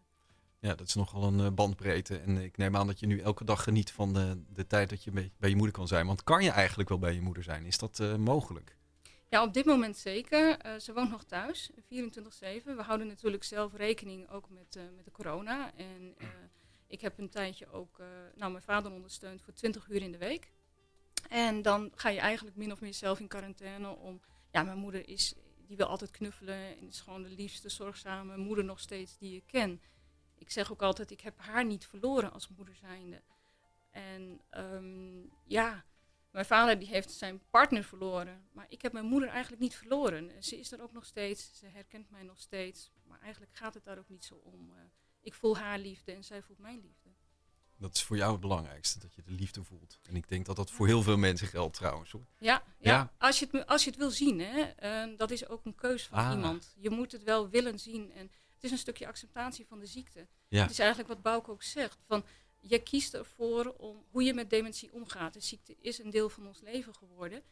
[0.59, 2.18] ja, dat is nogal een uh, bandbreedte.
[2.18, 5.05] En ik neem aan dat je nu elke dag geniet van de, de tijd dat
[5.05, 6.07] je bij, je moeder kan zijn.
[6.07, 7.64] Want kan je eigenlijk wel bij je moeder zijn?
[7.64, 8.77] Is dat uh, mogelijk?
[9.35, 10.66] Ja, op dit moment zeker.
[10.66, 11.77] Uh, ze woont nog thuis, 24-7.
[12.64, 15.75] We houden natuurlijk zelf rekening ook met, met de corona.
[15.75, 16.16] En
[16.87, 17.99] ik heb een tijdje ook
[18.35, 20.51] nou, mijn vader ondersteund voor 20 uur in de week.
[21.29, 24.20] En dan ga je eigenlijk min of meer zelf in quarantaine om...
[24.51, 25.35] Ja, mijn moeder is,
[25.66, 29.42] die wil altijd knuffelen en is gewoon de liefste, zorgzame moeder nog steeds die je
[29.47, 29.81] ken
[30.44, 33.23] ik zeg ook altijd, ik heb haar niet verloren als moeder zijnde.
[33.90, 35.85] En um, ja,
[36.35, 38.49] mijn vader die heeft zijn partner verloren.
[38.53, 40.42] Maar ik heb mijn moeder eigenlijk niet verloren.
[40.42, 42.92] Ze is er ook nog steeds, ze herkent mij nog steeds.
[43.05, 44.70] Maar eigenlijk gaat het daar ook niet zo om.
[44.70, 44.77] Uh,
[45.20, 47.09] ik voel haar liefde en zij voelt mijn liefde.
[47.77, 49.99] Dat is voor jou het belangrijkste, dat je de liefde voelt.
[50.03, 52.11] En ik denk dat dat voor heel veel mensen geldt trouwens.
[52.11, 52.27] Hoor.
[52.38, 53.12] Ja, ja, ja.
[53.18, 54.73] Als, je het, als je het wil zien, hè,
[55.09, 56.33] uh, dat is ook een keus van ah.
[56.33, 56.75] iemand.
[56.79, 58.12] Je moet het wel willen zien.
[58.12, 58.31] En
[58.64, 60.29] is een stukje acceptatie van de ziekte.
[60.49, 60.62] Ja.
[60.62, 61.99] Het is eigenlijk wat Bouke ook zegt.
[62.07, 62.25] Van,
[62.66, 65.33] je kiest ervoor om hoe je met dementie omgaat.
[65.33, 67.42] De ziekte is een deel van ons leven geworden.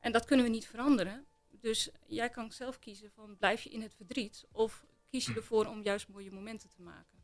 [0.00, 1.26] En dat kunnen we niet veranderen.
[1.60, 5.66] Dus jij kan zelf kiezen van blijf je in het verdriet of kies je ervoor
[5.66, 7.18] om juist mooie momenten te maken.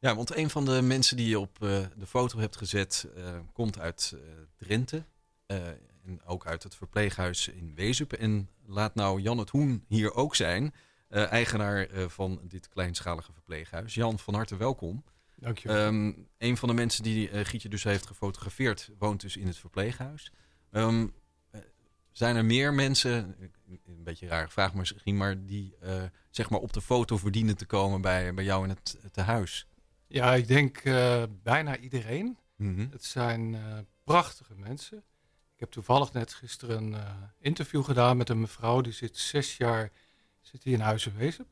[0.00, 3.38] Ja, want een van de mensen die je op uh, de foto hebt gezet uh,
[3.52, 4.20] komt uit uh,
[4.56, 5.04] Drenthe.
[5.46, 8.12] en ook uit het verpleeghuis in Wezup.
[8.12, 10.74] En laat nou Jan het Hoen hier ook zijn.
[11.08, 13.94] Eigenaar van dit kleinschalige verpleeghuis.
[13.94, 15.04] Jan, van harte welkom.
[15.36, 15.86] Dank je wel.
[15.86, 19.56] Um, een van de mensen die uh, Gietje dus heeft gefotografeerd, woont dus in het
[19.56, 20.32] verpleeghuis.
[20.70, 21.14] Um,
[22.12, 23.36] zijn er meer mensen,
[23.86, 25.76] een beetje een rare vraag misschien, maar die
[26.30, 29.66] zeg maar op de foto verdienen te komen bij, bij jou in het tehuis?
[30.06, 30.82] Ja, ik denk
[31.42, 32.38] bijna iedereen.
[32.56, 32.88] Mm -hmm.
[32.90, 33.56] Het zijn
[34.04, 35.04] prachtige mensen
[35.54, 37.02] Ik heb toevallig net gisteren een
[37.40, 39.90] interview gedaan met een mevrouw die zit zes jaar
[40.40, 41.46] zit hier in Huizenwezen.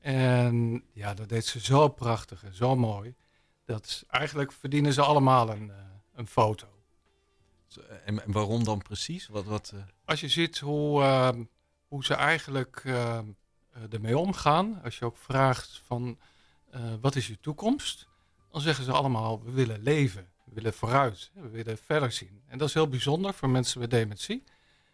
[0.00, 3.14] En ja, dat deed ze zo prachtig en zo mooi.
[3.66, 5.74] Dat eigenlijk verdienen ze allemaal een, uh,
[6.14, 6.66] een foto.
[8.04, 9.28] En, en, waarom dan precies?
[9.28, 9.80] Wat, wat, uh...
[10.04, 11.30] Als je ziet hoe, uh,
[11.88, 12.82] hoe ze eigenlijk
[13.90, 14.80] ermee omgaan.
[14.84, 16.18] Als je ook vraagt van
[17.00, 18.08] wat is je toekomst?
[18.50, 20.28] Dan zeggen ze allemaal we willen leven.
[20.44, 21.30] We willen vooruit.
[21.34, 22.42] We willen verder zien.
[22.46, 24.44] En dat is heel bijzonder voor mensen met dementie.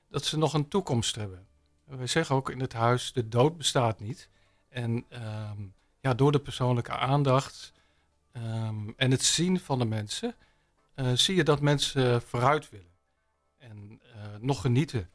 [0.08, 1.46] Dat ze nog een toekomst hebben.
[1.85, 4.28] Wij zeggen ook in het huis de dood bestaat niet.
[4.68, 7.72] En um, ja, door de persoonlijke aandacht
[8.37, 10.35] um, en het zien van de mensen,
[10.97, 12.92] uh, zie je dat mensen vooruit willen.
[13.59, 15.11] En uh, nog genieten.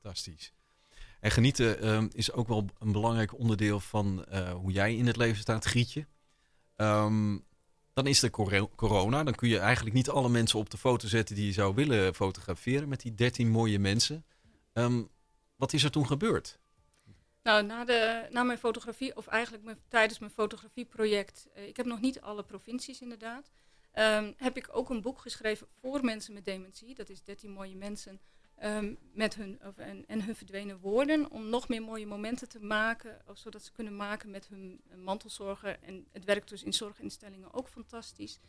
[0.00, 0.52] Fantastisch.
[1.20, 5.16] En genieten um, is ook wel een belangrijk onderdeel van uh, hoe jij in het
[5.16, 6.06] leven staat, Grietje.
[7.92, 8.30] dan is er
[8.76, 9.24] corona.
[9.24, 12.14] Dan kun je eigenlijk niet alle mensen op de foto zetten die je zou willen
[12.14, 14.24] fotograferen met die 13 mooie mensen.
[15.56, 16.60] wat is er toen gebeurd?
[17.42, 17.62] Nou,
[18.30, 23.00] na, mijn fotografie, of eigenlijk tijdens mijn fotografieproject, uh, ik heb nog niet alle provincies
[23.00, 23.50] inderdaad,
[23.94, 26.94] um, heb ik ook een boek geschreven voor mensen met dementie.
[26.94, 28.20] Dat is 13 mooie mensen
[28.64, 33.20] um, met hun, of, en, hun verdwenen woorden, om nog meer mooie momenten te maken,
[33.26, 35.78] of zodat ze kunnen maken met hun mantelzorger.
[35.80, 38.40] En het werkt dus in zorginstellingen ook fantastisch.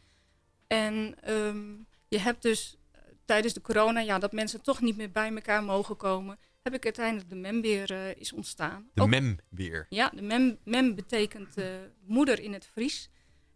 [0.67, 5.11] En um, je hebt dus uh, tijdens de corona, ja, dat mensen toch niet meer
[5.11, 8.89] bij elkaar mogen komen heb ik uiteindelijk de membeer uh, is ontstaan.
[8.93, 9.85] De membeer?
[9.89, 11.65] Ja, de mem, mem betekent uh,
[12.05, 13.09] moeder in het Fries.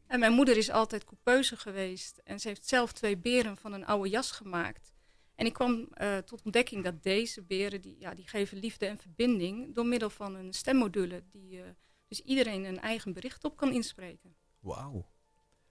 [0.07, 2.21] En mijn moeder is altijd coupeuse geweest.
[2.23, 4.93] En ze heeft zelf twee beren van een oude jas gemaakt.
[5.35, 8.97] En ik kwam uh, tot ontdekking dat deze beren, die, ja, die geven liefde en
[8.97, 9.75] verbinding...
[9.75, 11.61] door middel van een stemmodule die
[12.07, 14.35] dus iedereen een eigen bericht op kan inspreken.
[14.59, 15.05] Wauw.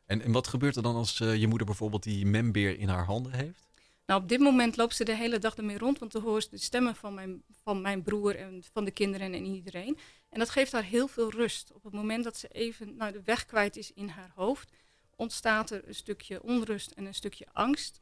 [0.06, 3.32] En, en wat gebeurt er dan als je moeder bijvoorbeeld die membeer in haar handen
[3.32, 3.65] heeft?
[4.06, 6.50] Nou, op dit moment loopt ze de hele dag ermee rond, want dan hoort ze
[6.50, 9.98] de stemmen van mijn, van mijn broer en van de kinderen en iedereen.
[10.28, 11.72] En dat geeft haar heel veel rust.
[11.72, 14.72] Op het moment dat ze even nou, de weg kwijt is in haar hoofd,
[15.16, 18.00] ontstaat er een stukje onrust en een stukje angst.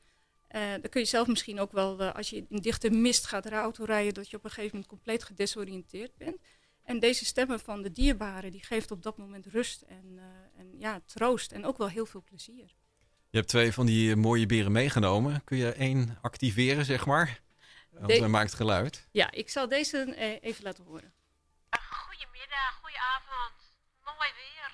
[0.50, 3.50] Uh, dan kun je zelf misschien ook wel, uh, als je in dichte mist gaat
[3.50, 6.36] auto rijden, dat je op een gegeven moment compleet gedesoriënteerd bent.
[6.82, 10.22] En deze stemmen van de dierbaren, die geeft op dat moment rust en, uh,
[10.56, 12.74] en ja, troost en ook wel heel veel plezier.
[13.34, 15.44] Je hebt twee van die mooie beren meegenomen.
[15.44, 17.40] Kun je één activeren, zeg maar?
[17.90, 19.08] Want hij maakt geluid.
[19.20, 19.98] Ja, ik zal deze
[20.48, 21.12] even laten horen.
[22.04, 23.58] Goedemiddag, goedenavond.
[24.04, 24.70] Mooi weer.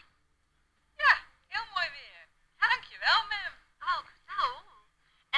[1.05, 1.14] Ja,
[1.55, 2.23] heel mooi weer.
[2.64, 3.55] Dankjewel, mem.
[3.92, 4.40] Oh, zo.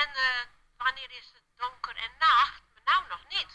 [0.03, 0.43] En uh,
[0.85, 2.63] wanneer is het donker en nacht?
[2.73, 3.53] Maar nou nog niet.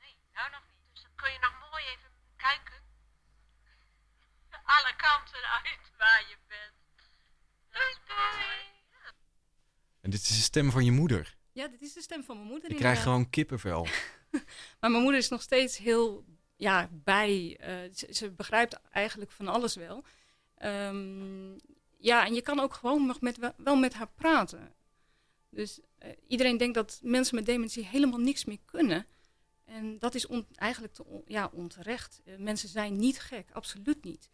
[0.00, 0.82] Nee, nou nog niet.
[0.92, 2.10] Dus dan kun je nog mooi even
[2.46, 2.78] kijken.
[4.76, 6.36] Alle kanten uit waar je
[10.08, 11.36] En dit is de stem van je moeder.
[11.52, 12.70] Ja, dit is de stem van mijn moeder.
[12.70, 13.86] Ik krijg gewoon kippenvel.
[14.80, 16.24] maar mijn moeder is nog steeds heel
[16.56, 17.58] ja, bij.
[17.60, 20.04] Uh, ze, ze, begrijpt eigenlijk van alles wel.
[20.62, 21.56] Um,
[21.98, 24.74] ja, en je kan ook gewoon met, wel met haar praten.
[25.50, 29.06] Dus uh, iedereen denkt dat mensen met dementie helemaal niks meer kunnen.
[29.64, 32.20] En dat is on, eigenlijk te on, ja, onterecht.
[32.24, 34.30] Uh, mensen zijn niet gek, absoluut niet.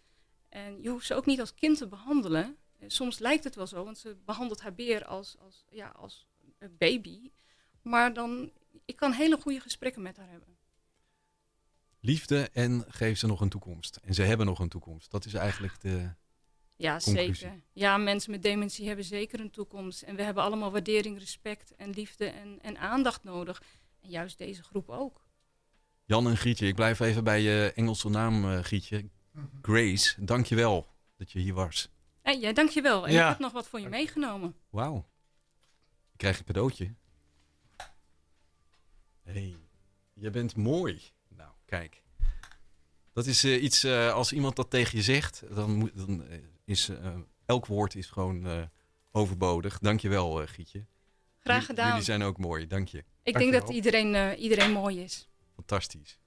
[0.49, 3.85] En je hoeft ze ook niet als kind te behandelen soms lijkt het wel zo,
[3.85, 6.27] want ze behandelt haar beer als, als, ja, als
[6.59, 7.31] een baby.
[7.83, 8.53] Maar dan,
[8.85, 10.57] ik kan hele goede gesprekken met haar hebben.
[12.01, 13.97] Liefde en geef ze nog een toekomst.
[13.97, 15.11] En ze hebben nog een toekomst.
[15.11, 16.15] Dat is eigenlijk de.
[16.77, 17.35] Ja, conclusie.
[17.35, 17.61] zeker.
[17.73, 20.03] Ja, mensen met dementie hebben zeker een toekomst.
[20.03, 23.63] En we hebben allemaal waardering, respect en liefde en, en aandacht nodig.
[24.01, 25.25] En juist deze groep ook.
[26.05, 29.09] Jan en Grietje, ik blijf even bij je Engelse naam, uh, Grietje.
[29.63, 31.89] Grace, dank je wel dat je hier was.
[32.25, 33.07] Hey, ja, dankjewel.
[33.07, 33.23] En ja.
[33.23, 34.55] ik heb nog wat voor je meegenomen.
[34.71, 34.97] Wauw.
[36.13, 36.95] Ik krijg een cadeautje.
[39.23, 39.57] hey,
[40.13, 41.03] je bent mooi.
[41.29, 42.03] Nou, kijk.
[43.13, 46.39] Dat is uh, iets, uh, als iemand dat tegen je zegt, dan, moet, dan uh,
[46.65, 46.91] is
[47.47, 48.71] elk woord is gewoon
[49.13, 49.79] overbodig.
[49.79, 50.85] Dankjewel, uh, Gietje.
[51.39, 51.89] Graag gedaan.
[51.89, 53.05] Jullie zijn ook mooi, dank je.
[53.23, 55.29] Ik Dank denk dat iedereen, iedereen mooi is.
[55.55, 56.19] Fantastisch.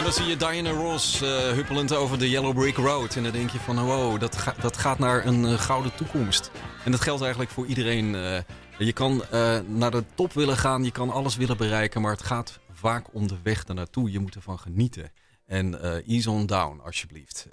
[0.00, 3.16] En dan zie je Diana Ross uh, huppelend over de Yellow Brick Road.
[3.16, 6.50] En dan denk je van, wow, dat, dat gaat naar een uh, gouden toekomst.
[6.84, 8.14] En dat geldt eigenlijk voor iedereen.
[8.14, 8.38] Uh,
[8.78, 9.24] je kan
[9.66, 12.00] naar de top willen gaan, je kan alles willen bereiken.
[12.00, 14.10] Maar het gaat vaak om de weg ernaartoe.
[14.10, 15.12] Je moet ervan genieten.
[15.46, 17.48] En ease on down, alsjeblieft.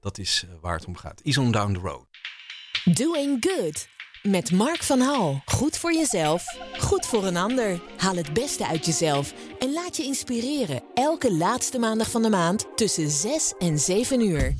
[0.00, 1.20] dat is waar het om gaat.
[1.20, 2.06] Ease on down the road.
[2.84, 3.88] Doing good.
[4.28, 5.42] Met Mark van Hal.
[5.44, 6.44] Goed voor jezelf,
[6.78, 7.80] goed voor een ander.
[7.96, 10.82] Haal het beste uit jezelf en laat je inspireren.
[10.94, 14.54] Elke laatste maandag van de maand tussen 6 en 7 uur.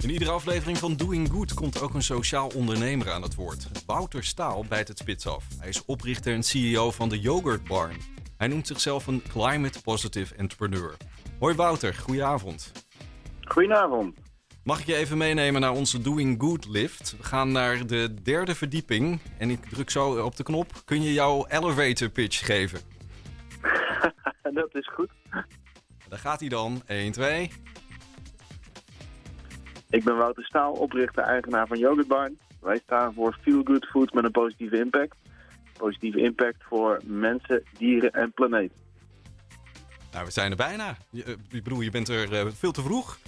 [0.00, 3.68] In iedere aflevering van Doing Good komt ook een sociaal ondernemer aan het woord.
[3.86, 5.44] Wouter Staal bijt het spits af.
[5.58, 7.96] Hij is oprichter en CEO van de Yogurt Barn.
[8.36, 10.96] Hij noemt zichzelf een climate positive entrepreneur.
[11.38, 12.72] Hoi Wouter, goedenavond.
[13.44, 14.27] Goedenavond.
[14.68, 17.16] Mag ik je even meenemen naar onze Doing Good lift?
[17.16, 20.72] We gaan naar de derde verdieping en ik druk zo op de knop.
[20.84, 22.80] Kun je jouw elevator pitch geven?
[24.60, 25.10] dat is goed.
[26.08, 26.82] Daar gaat hij dan.
[26.86, 27.50] 1, 2.
[29.90, 32.38] Ik ben Wouter Staal, oprichter eigenaar van Yogurt Barn.
[32.60, 35.16] Wij staan voor Feel Good Food met een positieve impact.
[35.76, 38.72] Positieve impact voor mensen, dieren en planeet.
[40.12, 40.96] Nou, we zijn er bijna.
[41.12, 43.18] Eh, ik bedoel, je bent er eh, veel te vroeg.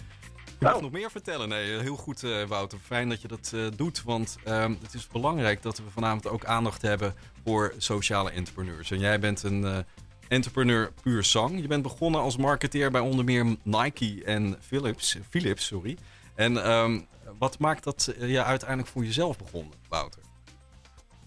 [0.61, 1.49] Mag nog meer vertellen.
[1.49, 2.79] Nee, heel goed, eh, Wouter.
[2.79, 4.03] Fijn dat je dat eh, doet.
[4.03, 8.91] Want ehm, het is belangrijk dat we vanavond ook aandacht hebben voor sociale entrepreneurs.
[8.91, 9.79] En jij bent een eh,
[10.29, 11.61] entrepreneur puur zang.
[11.61, 15.19] Je bent begonnen als marketeer bij onder meer Nike en Philips.
[15.29, 15.97] Philips sorry.
[16.35, 17.01] En ehm,
[17.39, 20.23] wat maakt dat je uiteindelijk voor jezelf begonnen, Wouter?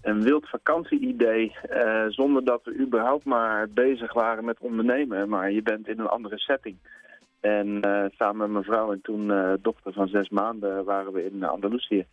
[0.02, 5.28] Een wild vakantieidee eh zonder dat we überhaupt maar bezig waren met ondernemen.
[5.28, 6.76] Maar je bent in een andere setting.
[7.44, 11.24] En eh, samen met mijn vrouw en toen eh, dochter van zes maanden waren we
[11.24, 12.06] in Andalusië.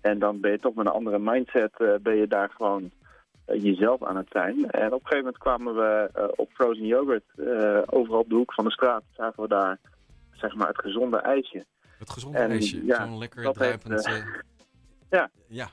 [0.00, 2.90] En dan ben je toch met een andere mindset, eh, ben je daar gewoon
[3.46, 4.70] jezelf aan het zijn.
[4.70, 7.24] En op een gegeven moment kwamen we op frozen yoghurt.
[7.86, 9.78] overal op de hoek van de straat zagen we daar
[10.32, 11.64] zeg maar het gezonde ijsje.
[11.98, 12.84] Het gezonde En, ijsje.
[12.84, 14.06] ja, Zo'n lekker heeft, druipend...
[14.06, 14.24] eh,
[15.18, 15.30] ja.
[15.46, 15.68] Ja,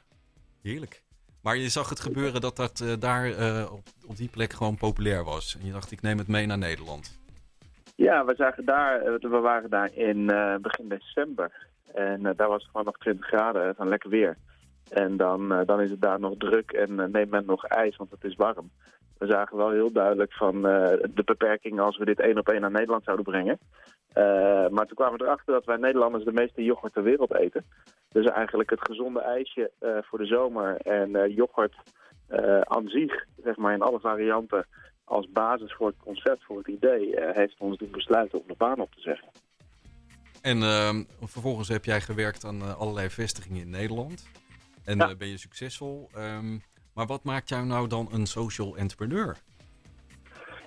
[0.61, 1.03] heerlijk.
[1.41, 3.27] Maar je zag het gebeuren dat dat daar
[3.71, 5.57] op, op die plek gewoon populair was.
[5.59, 7.18] En je dacht, ik neem het mee naar Nederland.
[7.99, 11.67] Ja, we, zagen daar, eh, we waren daar in eh, begin december.
[11.93, 14.37] En eh, daar was het gewoon nog 20 graden, van lekker weer.
[14.89, 18.23] En dan, dan is het daar nog druk en neemt men nog ijs, want het
[18.23, 18.69] is warm.
[19.17, 22.71] We zagen wel heel duidelijk van de beperking als we dit één op één naar
[22.71, 23.59] Nederland zouden brengen.
[24.73, 27.65] Maar toen kwamen we erachter dat wij Nederlanders de meeste yoghurt ter wereld eten.
[28.11, 31.75] Dus eigenlijk het gezonde ijsje voor de zomer en yoghurt
[32.63, 34.65] aan zich, zeg maar in alle varianten,
[35.09, 38.55] als basis voor het concept, voor het idee, eh, heeft ons doen besluiten om de
[38.57, 39.27] baan op te zeggen.
[40.41, 44.29] En ehm, vervolgens heb jij gewerkt aan eh, allerlei vestigingen in Nederland.
[44.85, 45.09] En Ja.
[45.09, 46.09] eh, ben je succesvol.
[46.13, 46.57] Ehm,
[46.93, 49.37] maar wat maakt jou nou dan een social entrepreneur?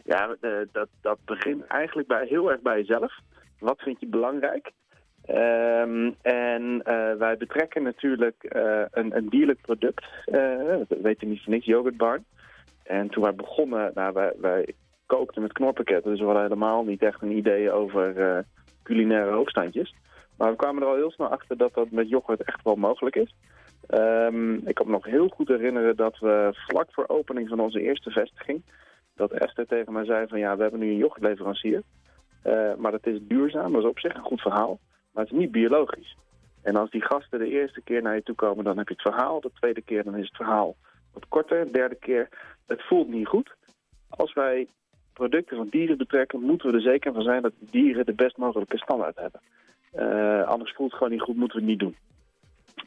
[0.04, 3.18] Ja, eh, dat, dat begint eigenlijk bij, heel erg bij jezelf.
[3.58, 4.70] Wat vind je belangrijk?
[5.24, 10.04] Ehm, en eh, wij betrekken natuurlijk eh, een, een dierlijk product.
[10.24, 12.20] eh dat weten niet voor niks, yoghurtbar.
[12.92, 14.74] En toen wij begonnen, nou, wij, wij
[15.06, 16.10] kookten met knorpakketten.
[16.10, 18.42] Dus we hadden helemaal niet echt een idee over eh,
[18.82, 19.94] culinaire hoogstandjes.
[20.36, 23.16] Maar we kwamen er al heel snel achter dat dat met yoghurt echt wel mogelijk
[23.16, 23.34] is.
[23.86, 27.80] Ehm, ik kan me nog heel goed herinneren dat we vlak voor opening van onze
[27.80, 28.62] eerste vestiging...
[29.14, 31.82] dat Esther tegen mij zei van ja, we hebben nu een yoghurtleverancier.
[32.42, 34.78] Eh, maar dat is duurzaam, dat is op zich een goed verhaal.
[35.12, 36.16] Maar het is niet biologisch.
[36.62, 39.12] En als die gasten de eerste keer naar je toe komen, dan heb je het
[39.12, 39.40] verhaal.
[39.40, 40.76] De tweede keer dan is het verhaal
[41.12, 41.64] wat korter.
[41.64, 42.28] De derde keer,
[42.66, 43.54] het voelt niet goed.
[44.08, 44.68] Als wij
[45.12, 48.78] producten van dieren betrekken, moeten we er zeker van zijn dat dieren de best mogelijke
[48.78, 49.40] standaard hebben.
[49.92, 51.96] Eh, anders voelt het gewoon niet goed, moeten we het niet doen.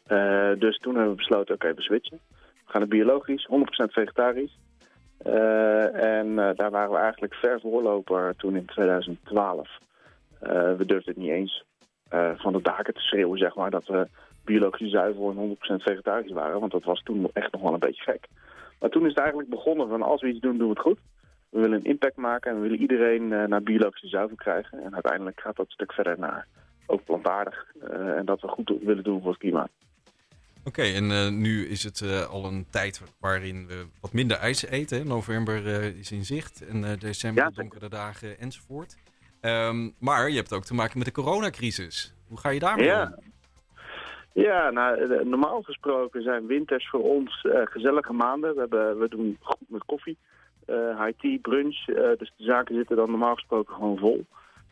[0.05, 2.19] Eh, dus toen hebben we besloten, oké, we switchen.
[2.29, 4.57] We gaan het biologisch, 100% vegetarisch.
[5.17, 9.69] Eh, en daar waren we eigenlijk ver voorloper toen in 2012.
[10.39, 11.63] Eh, we durfden het niet eens
[12.35, 14.07] van de daken te schreeuwen, zeg maar, dat we
[14.45, 16.59] biologisch zuiver en 100% vegetarisch waren.
[16.59, 18.25] Want dat was toen echt nog wel een beetje gek.
[18.79, 20.99] Maar toen is het eigenlijk begonnen van als we iets doen, doen we het goed.
[21.49, 24.83] We willen een impact maken en we willen iedereen eh, naar biologisch zuiver krijgen.
[24.83, 26.47] En uiteindelijk gaat dat een stuk verder naar
[26.85, 27.65] ook plantaardig.
[27.81, 29.69] eh, en dat we goed willen doen voor het klimaat.
[30.63, 34.97] Oké, en eh, nu is het al een tijd waarin we wat minder ijs eten.
[34.97, 35.03] hè.
[35.03, 35.65] November
[35.99, 38.95] is in zicht en december Ja, donkere dagen enzovoort.
[39.41, 42.13] Ehm, maar je hebt ook te maken met de coronacrisis.
[42.27, 43.13] Hoe ga je daarmee Ja.
[43.17, 43.33] om?
[44.35, 48.53] Ja, nou, eh, normaal gesproken zijn winters voor ons eh, gezellige maanden.
[48.53, 50.17] We, hebben, we doen goed met koffie,
[50.65, 51.85] eh, high tea, brunch.
[52.17, 54.25] dus de zaken zitten dan normaal gesproken gewoon vol.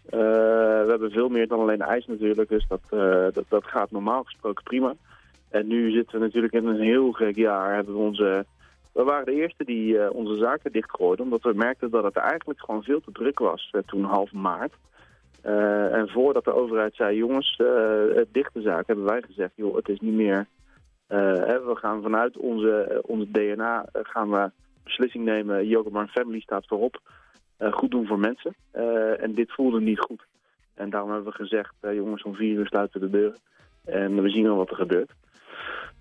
[0.09, 2.81] We hebben veel meer dan alleen ijs natuurlijk, dus dat,
[3.33, 4.93] dat, dat gaat normaal gesproken prima.
[5.49, 7.73] En nu zitten we natuurlijk in een heel gek jaar.
[7.75, 8.45] Hebben we, onze,
[8.93, 12.83] we waren de eerste die onze zaken dichtgooiden, omdat we merkten dat het eigenlijk gewoon
[12.83, 14.73] veel te druk was toen half maart.
[15.43, 19.75] Eh, en voordat de overheid zei, jongens, eh, het dichte zaak, hebben wij gezegd, joh,
[19.75, 20.47] het is niet meer...
[21.07, 24.51] eh, hè, we gaan vanuit onze, onze DNA gaan we
[24.83, 25.67] beslissing nemen.
[25.67, 27.01] Yoga Family staat voorop.
[27.71, 28.55] Goed doen voor mensen.
[29.19, 30.25] En dit voelde niet goed.
[30.73, 33.35] En daarom hebben we gezegd, jongens, om vier uur sluiten we de deur.
[33.85, 35.11] En we zien wel wat er gebeurt.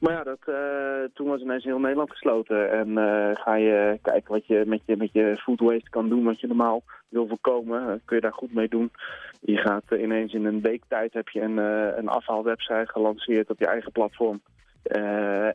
[0.03, 2.71] Maar ja, dat, eh, toen was ineens heel Nederland gesloten.
[2.71, 6.25] En eh, ga je kijken wat je met, je met je food waste kan doen,
[6.25, 7.81] wat je normaal wil voorkomen.
[7.89, 8.91] Eh, kun je daar goed mee doen.
[9.41, 11.57] Je gaat ineens in een week tijd heb je een,
[11.99, 14.43] een afhaalwebsite gelanceerd op je eigen platform.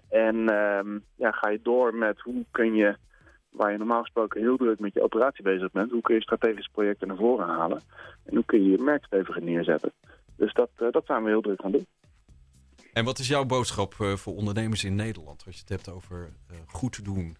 [0.09, 2.95] En ehm, ja, ga je door met hoe kun je,
[3.49, 6.71] waar je normaal gesproken heel druk met je operatie bezig bent, hoe kun je strategische
[6.71, 7.81] projecten naar voren halen.
[8.25, 9.91] En hoe kun je je merk steviger neerzetten.
[10.37, 11.85] Dus dat, dat zijn we heel druk gaan doen.
[12.97, 15.43] En wat is jouw boodschap eh, voor ondernemers in Nederland?
[15.45, 17.35] Als je het hebt over eh, goed doen.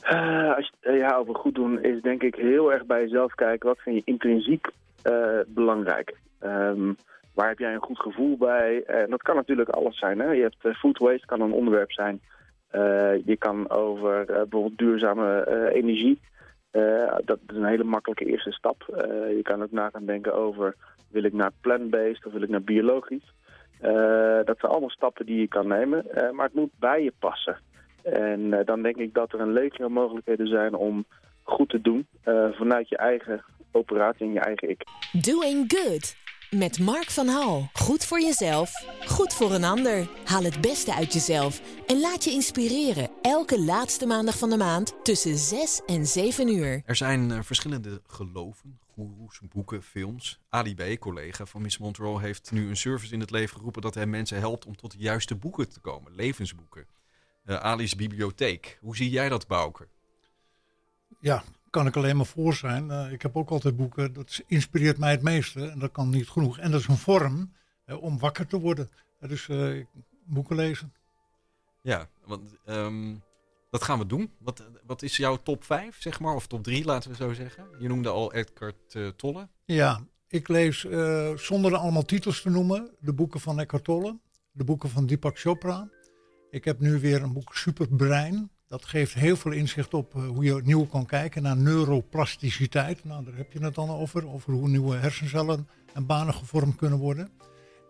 [0.00, 3.68] Eh, als je, ja, over goed doen is denk ik heel erg bij jezelf kijken.
[3.68, 4.66] Wat vind je intrinsiek
[5.46, 6.16] belangrijk?
[6.38, 6.92] Ehm,
[7.34, 8.82] waar heb jij een goed gevoel bij?
[8.82, 10.18] En dat kan natuurlijk alles zijn.
[10.18, 10.30] Hè?
[10.30, 12.20] Je hebt food waste, kan een onderwerp zijn.
[13.24, 16.20] Je kan over bijvoorbeeld duurzame energie.
[17.24, 18.84] Dat is een hele makkelijke eerste stap.
[19.28, 20.74] Je kan ook na gaan denken over...
[21.10, 23.34] wil ik naar plant-based of wil ik naar biologisch?
[23.80, 26.10] Eh, dat zijn allemaal stappen die je kan nemen.
[26.10, 27.58] Eh, maar het moet bij je passen.
[28.12, 31.04] En eh, dan denk ik dat er een legio mogelijkheden zijn om
[31.42, 34.84] goed te doen eh, vanuit je eigen operatie en je eigen ik.
[35.12, 36.16] Doing Good.
[36.50, 37.68] Met Mark van Hal.
[37.72, 38.70] Goed voor jezelf,
[39.06, 40.08] goed voor een ander.
[40.24, 43.08] Haal het beste uit jezelf en laat je inspireren.
[43.22, 46.82] Elke laatste maandag van de maand tussen 6 en 7 uur.
[46.86, 50.40] Er zijn verschillende geloven, goeroes, boeken, films.
[50.48, 53.94] Ali B., collega van Miss Montreal, heeft nu een service in het leven geroepen dat
[53.94, 56.86] hij mensen helpt om tot de juiste boeken te komen, levensboeken.
[57.44, 58.78] Eh, Ali's bibliotheek.
[58.80, 59.88] Hoe zie jij dat, Bouke?
[61.20, 62.90] Ja, kan ik alleen maar voor zijn.
[62.90, 66.28] Eh, ik heb ook altijd boeken, dat inspireert mij het meeste en dat kan niet
[66.28, 66.58] genoeg.
[66.58, 67.52] En dat is een vorm
[67.84, 68.90] eh, om wakker te worden.
[69.20, 69.48] Dus
[70.24, 70.92] boeken lezen.
[71.80, 73.14] Ja, want ehm,
[73.76, 74.30] dat gaan we doen.
[74.38, 77.64] Wat, wat is jouw top 5, zeg maar, of top 3, laten we zo zeggen?
[77.78, 79.48] Je noemde al Edgard eh, Tolle.
[79.64, 84.18] Ja, ik lees eh, zonder er allemaal titels te noemen de boeken van Eckhart Tolle,
[84.52, 85.88] de boeken van Deepak Chopra.
[86.50, 88.50] Ik heb nu weer een boek Superbrein.
[88.68, 93.04] Dat geeft heel veel inzicht op eh, hoe je nieuw kan kijken naar neuroplasticiteit.
[93.04, 96.98] Nou, daar heb je het dan over, over hoe nieuwe hersencellen en banen gevormd kunnen
[96.98, 97.30] worden.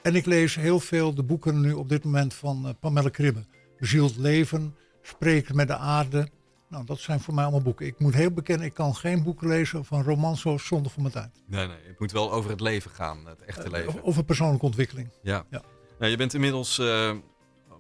[0.02, 3.44] En ik lees heel veel de boeken nu op dit moment van Pamela Kribbe.
[3.78, 4.74] Bezield leven,
[5.06, 6.28] Spreken met de aarde.
[6.68, 7.86] Nou, dat zijn voor mij allemaal boeken.
[7.86, 11.42] Ik moet heel bekennen, ik kan geen boeken lezen van romanzo's zonder van mijn tijd.
[11.46, 14.04] Nee, nee, het moet wel over het leven gaan, het echte leven.
[14.04, 15.08] Over persoonlijke ontwikkeling.
[15.22, 15.44] Ja.
[15.50, 15.62] Ja.
[15.98, 17.12] Nou, je bent inmiddels eh,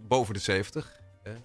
[0.08, 1.00] boven de 70.
[1.22, 1.30] Hè?
[1.30, 1.36] Ja,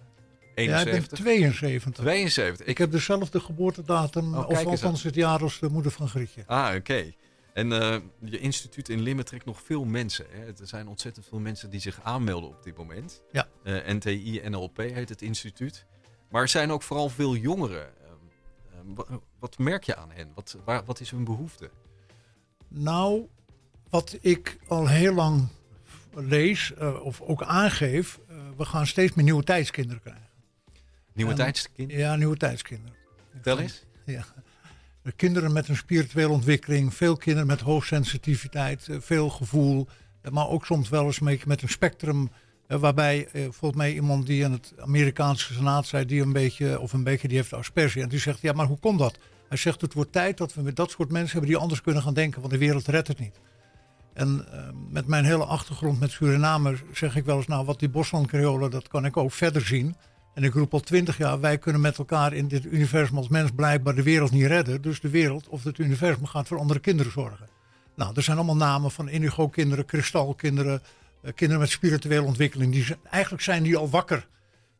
[0.55, 1.09] ik 71.
[1.09, 2.03] ben 72.
[2.03, 2.65] 72.
[2.65, 6.43] Ik heb dezelfde geboortedatum, Oh, of althans het jaar als de moeder van Grietje.
[6.45, 7.13] Ah, oké.
[7.53, 10.25] En eh, je instituut in Limmen trekt nog veel mensen.
[10.29, 10.45] Hè?
[10.45, 13.21] Er zijn ontzettend veel mensen die zich aanmelden op dit moment.
[13.31, 13.47] Ja.
[13.63, 15.85] Eh, NTI NLP heet het instituut.
[16.29, 17.87] Maar er zijn ook vooral veel jongeren.
[18.03, 18.13] Ehm,
[18.73, 20.31] ehm, wa- wat merk je aan hen?
[20.35, 21.69] Wat, waar, wat is hun behoefte?
[22.67, 23.27] Nou,
[23.89, 25.47] wat ik al heel lang
[26.13, 28.19] lees, eh, of ook aangeef,
[28.57, 30.29] we gaan steeds meer nieuwe tijdskinderen krijgen.
[31.13, 31.91] Nieuwe En- tijdskind?
[31.91, 32.95] Ja, nieuwe tijdskinderen.
[33.31, 33.85] Vertel eens.
[34.05, 34.25] Ja.
[35.03, 39.87] De Kinderen met een spirituele ontwikkeling, veel kinderen met hoogsensitiviteit, eh, veel gevoel,
[40.21, 42.29] eh, maar ook soms wel eens een met een spectrum.
[42.67, 46.79] eh, Waarbij eh, volgens mij iemand die in het Amerikaanse senaat zei, die een beetje,
[46.79, 48.01] of een beetje, die heeft aspersie.
[48.01, 49.17] En die zegt, ja, maar hoe komt dat?
[49.49, 52.01] Hij zegt, het wordt tijd dat we met dat soort mensen hebben die anders kunnen
[52.01, 53.39] gaan denken, want de wereld redt het niet.
[54.13, 57.89] En eh, met mijn hele achtergrond met Suriname zeg ik wel eens, nou, wat die
[57.89, 59.95] Bosland-Creolen, dat kan ik ook verder zien.
[60.33, 63.51] En ik roep al twintig jaar, wij kunnen met elkaar in dit universum als mens
[63.55, 64.81] blijkbaar de wereld niet redden.
[64.81, 67.49] Dus de wereld of het universum gaat voor andere kinderen zorgen.
[67.95, 70.81] Nou, er zijn allemaal namen van indigo-kinderen, kristalkinderen,
[71.21, 72.71] eh, kinderen met spirituele ontwikkeling.
[72.71, 74.27] Die zijn, eigenlijk zijn die al wakker.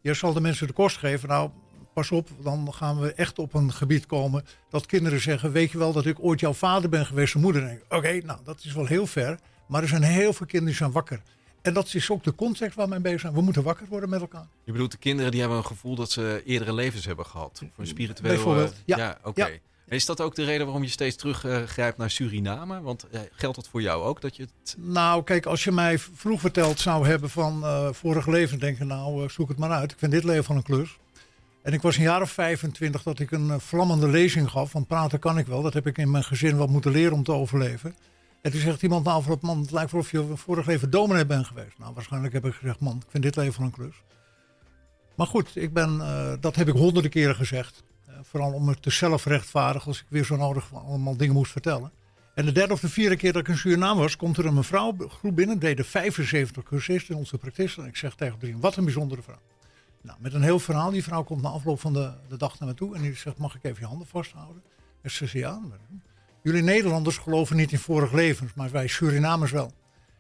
[0.01, 1.49] Je zal de mensen de kost geven, nou,
[1.93, 5.77] pas op, dan gaan we echt op een gebied komen dat kinderen zeggen, weet je
[5.77, 8.85] wel dat ik ooit jouw vader ben geweest, en moeder oké, nou, dat is wel
[8.85, 9.39] heel ver.
[9.67, 11.21] Maar er zijn heel veel kinderen die zijn wakker.
[11.61, 13.33] En dat is ook de context waar we mee bezig zijn.
[13.33, 14.47] We moeten wakker worden met elkaar.
[14.63, 17.61] Je bedoelt de kinderen die hebben een gevoel dat ze eerdere levens hebben gehad.
[17.63, 18.33] Of een spiritueel...
[18.33, 19.17] Bijvoorbeeld, eh, ja.
[19.23, 19.45] oké.
[19.45, 19.49] Ja.
[19.95, 22.81] Is dat ook de reden waarom je steeds teruggrijpt naar Suriname?
[22.81, 24.21] Want eh, geldt dat voor jou ook?
[24.21, 24.75] Dat je het...
[24.77, 28.83] Nou, kijk, als je mij vroeg verteld zou hebben van eh vorig leven, denk je
[28.83, 29.91] nou, eh, zoek het maar uit.
[29.91, 30.97] Ik vind dit leven van een klus.
[31.61, 34.71] En ik was een jaar of 25 dat ik een eh, vlammende lezing gaf.
[34.71, 35.61] Want praten kan ik wel.
[35.61, 37.95] Dat heb ik in mijn gezin wat moeten leren om te overleven.
[38.41, 41.47] En toen zegt iemand nou, van, man, het lijkt of je vorig leven dominee bent
[41.47, 41.77] geweest.
[41.77, 43.95] Nou, waarschijnlijk heb ik gezegd, man, ik vind dit leven een klus.
[45.15, 47.83] Maar goed, ik ben, eh, dat heb ik honderden keren gezegd.
[48.05, 51.51] Eh, vooral om het te zelf rechtvaardigen als ik weer zo nodig allemaal dingen moest
[51.51, 51.91] vertellen.
[52.35, 54.53] En de derde of de vierde keer dat ik in Suriname was, komt er een
[54.53, 55.59] mevrouw groep binnen.
[55.59, 57.77] Deden 75 cursisten in onze praktijk.
[57.77, 59.39] En ik zeg tegen haar, wat een bijzondere vrouw.
[60.01, 60.91] Nou, met een heel verhaal.
[60.91, 62.95] Die vrouw komt na afloop van de, de dag naar me toe.
[62.95, 64.61] En die zegt, mag ik even je handen vasthouden?
[65.01, 65.61] En ze zegt, ja.
[66.43, 69.73] Jullie Nederlanders geloven niet in vorig levens, maar wij Surinamers wel.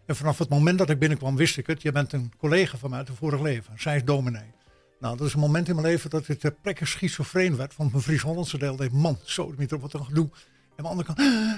[0.05, 1.81] En vanaf het moment dat ik binnenkwam wist ik het.
[1.81, 3.73] Je bent een collega van mij uit een vorig leven.
[3.77, 4.53] Zij is dominee.
[4.99, 7.75] Nou, dat is een moment in mijn leven dat ik ter plekke schizofreen werd.
[7.75, 10.29] Want mijn Fries-Hollandse deel deed, man, zo, wat een gedoe.
[10.75, 11.17] En de andere kant,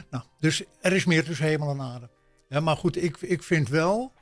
[0.10, 2.10] nou, dus er is meer tussen hemel en aarde.
[2.50, 4.14] Ja, maar goed, ik, ik vind wel,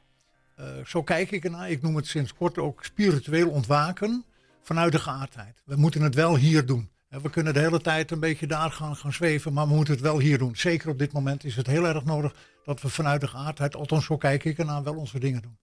[0.60, 1.70] uh, zo kijk ik ernaar.
[1.70, 4.26] Ik noem het sinds kort ook spiritueel ontwaken
[4.62, 5.62] vanuit de geaardheid.
[5.66, 6.90] We moeten het wel hier doen.
[7.20, 10.04] We kunnen de hele tijd een beetje daar gaan, gaan zweven, maar we moeten het
[10.04, 10.56] wel hier doen.
[10.56, 14.06] Zeker op dit moment is het heel erg nodig dat we vanuit de geaardheid, althans
[14.06, 15.58] zo kijk ik ernaar, wel onze dingen doen.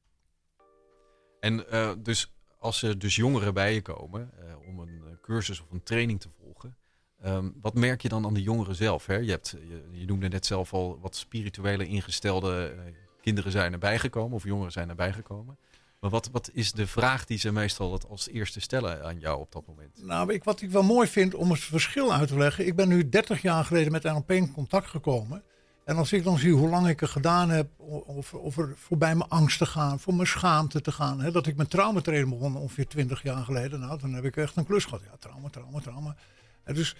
[1.40, 5.70] En uh, dus als er dus jongeren bij je komen uh, om een cursus of
[5.70, 6.76] een training te volgen,
[7.24, 9.06] um, wat merk je dan aan de jongeren zelf?
[9.06, 9.16] Hè?
[9.16, 9.56] Je, hebt,
[9.92, 12.74] je, noemde net zelf al wat spirituele ingestelde
[13.20, 15.58] kinderen zijn erbij gekomen of jongeren zijn erbij gekomen.
[16.00, 19.52] Maar wat, wat is de vraag die ze meestal als eerste stellen aan jou op
[19.52, 20.04] dat moment?
[20.04, 22.66] Nou, ik, wat ik wel mooi vind om het verschil uit te leggen.
[22.66, 25.42] Ik ben nu 30 jaar geleden met NLP in contact gekomen.
[25.84, 27.68] En als ik dan zie hoe lang ik er gedaan heb,
[28.06, 31.20] of, of er voorbij mijn angst te gaan, voor mijn schaamte te gaan.
[31.20, 33.80] Hè, dat ik met traumatraining begon ongeveer 20 jaar geleden.
[33.80, 35.00] Nou, dan heb ik echt een klus gehad.
[35.04, 36.16] Ja, trauma, trauma, trauma.
[36.64, 36.96] Dus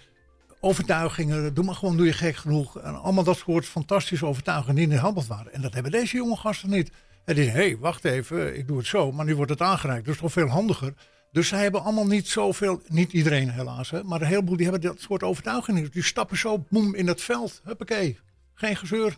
[0.59, 2.79] overtuigingen, doe maar gewoon, doe je gek genoeg.
[2.79, 5.53] En allemaal dat soort fantastische overtuigingen die in de handel waren.
[5.53, 6.91] En dat hebben deze jonge gasten niet.
[7.29, 10.05] En die hé, hey, wacht even, ik doe het zo, maar nu wordt het aangereikt.
[10.05, 10.93] Dus toch veel handiger.
[11.31, 14.89] Dus zij hebben allemaal niet zoveel, niet iedereen helaas, hè, maar een heleboel die hebben
[14.89, 15.91] dat soort overtuigingen.
[15.91, 17.61] Die stappen zo, boem, in het veld.
[17.63, 18.19] Huppakee,
[18.53, 19.17] geen gezeur.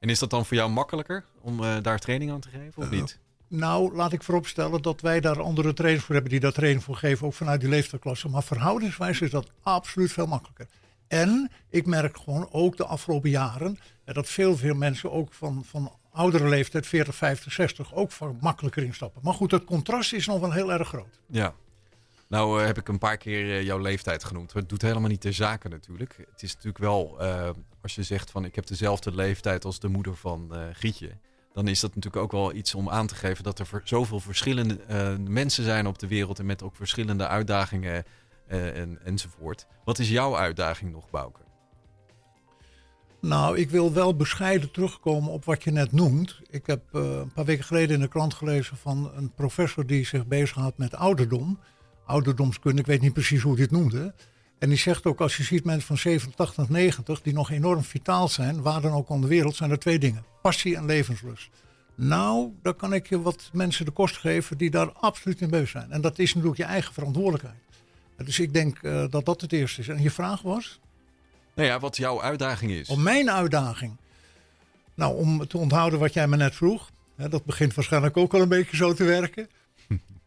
[0.00, 2.84] En is dat dan voor jou makkelijker om uh, daar training aan te geven of
[2.84, 3.18] uh, niet?
[3.48, 6.96] Nou, laat ik vooropstellen dat wij daar andere trainers voor hebben die daar training voor
[6.96, 8.28] geven, ook vanuit die leeftijdsklasse.
[8.28, 10.66] Maar verhoudingswijs is dat absoluut veel makkelijker.
[11.08, 15.92] En ik merk gewoon ook de afgelopen jaren dat veel, veel mensen ook van, van
[16.16, 18.10] oudere leeftijd, 40, 50, 60, ook
[18.40, 19.20] makkelijker instappen.
[19.24, 21.20] Maar goed, het contrast is nog wel heel erg groot.
[21.26, 21.54] Ja.
[22.28, 24.52] Nou uh, heb ik een paar keer uh, jouw leeftijd genoemd.
[24.52, 26.16] Het doet helemaal niet ter zake natuurlijk.
[26.30, 27.48] Het is natuurlijk wel, uh,
[27.82, 31.10] als je zegt van ik heb dezelfde leeftijd als de moeder van Gietje.
[31.52, 34.78] Dan is dat natuurlijk ook wel iets om aan te geven dat er zoveel verschillende
[35.28, 36.38] mensen zijn op de wereld.
[36.38, 38.04] En met ook verschillende uitdagingen
[38.46, 39.66] en, enzovoort.
[39.84, 41.45] Wat is jouw uitdaging nog, Bouke?
[43.20, 46.40] Nou, ik wil wel bescheiden terugkomen op wat je net noemt.
[46.50, 50.06] Ik heb uh, een paar weken geleden in de krant gelezen van een professor die
[50.06, 51.58] zich bezighoudt met ouderdom.
[52.06, 54.14] Ouderdomskunde, ik weet niet precies hoe hij het noemde.
[54.58, 58.28] En die zegt ook, als je ziet mensen van 87, 90 die nog enorm vitaal
[58.28, 60.24] zijn, waar dan ook aan de wereld, zijn er twee dingen.
[60.42, 61.48] Passie en levenslust.
[61.94, 65.70] Nou, dan kan ik je wat mensen de kost geven die daar absoluut in beus
[65.70, 65.92] zijn.
[65.92, 67.58] En dat is natuurlijk je eigen verantwoordelijkheid.
[68.16, 69.88] Dus ik denk uh, dat dat het eerste is.
[69.88, 70.80] En je vraag was?
[71.56, 72.88] Nou ja, wat jouw uitdaging is.
[72.88, 73.96] Om mijn uitdaging.
[74.94, 76.90] Nou, om te onthouden wat jij me net vroeg.
[77.14, 79.48] Hè, dat begint waarschijnlijk ook al een beetje zo te werken.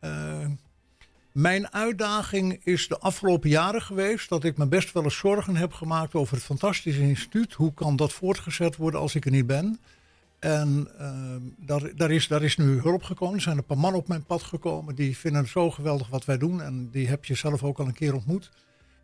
[0.01, 0.47] uh,
[1.31, 5.73] mijn uitdaging is de afgelopen jaren geweest dat ik me best wel eens zorgen heb
[5.73, 7.53] gemaakt over het fantastische instituut.
[7.53, 9.79] Hoe kan dat voortgezet worden als ik er niet ben?
[10.39, 13.35] En uh, daar, daar, is, daar is nu hulp gekomen.
[13.35, 16.25] Er zijn een paar mannen op mijn pad gekomen die vinden het zo geweldig wat
[16.25, 16.61] wij doen.
[16.61, 18.51] En die heb je zelf ook al een keer ontmoet.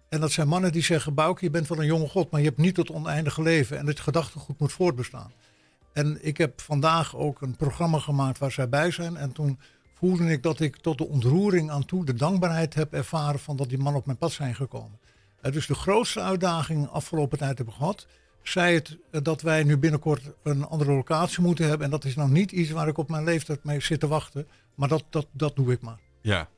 [0.10, 2.48] En dat zijn mannen die zeggen, Bouke, je bent wel een jonge god, maar je
[2.48, 3.78] hebt niet het oneindige leven.
[3.78, 5.32] En het gedachtegoed moet voortbestaan.
[5.94, 9.18] En ik heb vandaag ook een programma gemaakt waar zij bij zijn.
[9.18, 9.60] En toen
[9.94, 13.70] voelde ik dat ik tot de ontroering aan toe de dankbaarheid heb ervaren van dat
[13.70, 15.00] die mannen op mijn pad zijn gekomen.
[15.42, 18.08] Dus de grootste uitdaging afgelopen tijd hebben gehad.
[18.44, 21.86] Zij het uh, dat wij nu binnenkort een andere locatie moeten hebben.
[21.86, 24.48] En dat is nou niet iets waar ik op mijn leeftijd mee zit te wachten.
[24.76, 26.00] Maar dat, dat, dat doe ik maar.
[26.22, 26.50] Ja.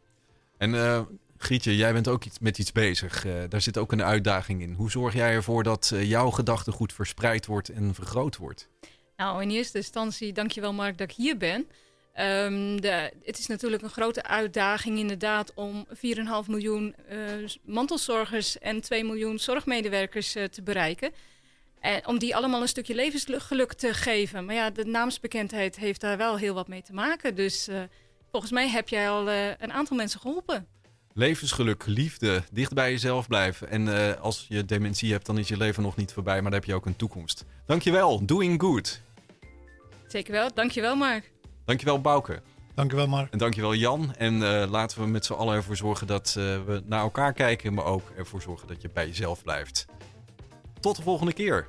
[0.57, 1.01] En uh,
[1.37, 3.25] Grietje, jij bent ook met iets bezig.
[3.25, 4.73] Uh, daar zit ook een uitdaging in.
[4.73, 8.69] Hoe zorg jij ervoor dat uh, jouw gedachtegoed verspreid wordt en vergroot wordt?
[9.17, 11.67] Nou, in eerste instantie, dankjewel Mark dat ik hier ben.
[12.19, 15.93] Um, de, het is natuurlijk een grote uitdaging inderdaad om 4,5
[16.47, 17.17] miljoen uh,
[17.65, 21.11] mantelzorgers en 2 miljoen zorgmedewerkers te bereiken.
[21.79, 24.45] En om die allemaal een stukje levensgeluk te geven.
[24.45, 27.35] Maar ja, de naamsbekendheid heeft daar wel heel wat mee te maken.
[27.35, 27.69] Dus
[28.31, 30.67] volgens mij heb jij al een aantal mensen geholpen
[31.17, 33.69] levensgeluk, liefde, dicht bij jezelf blijven.
[33.69, 36.59] En uh, als je dementie hebt, dan is je leven nog niet voorbij, maar dan
[36.59, 37.45] heb je ook een toekomst.
[37.65, 39.01] Dankjewel, doing good.
[40.07, 41.31] Zeker wel, dankjewel Mark.
[41.65, 42.41] Dankjewel Bouke.
[42.75, 43.31] Dankjewel Mark.
[43.31, 44.15] En dankjewel Jan.
[44.15, 47.73] En uh, laten we met z'n allen ervoor zorgen dat uh, we naar elkaar kijken,
[47.73, 49.85] maar ook ervoor zorgen dat je bij jezelf blijft.
[50.79, 51.67] Tot de volgende keer.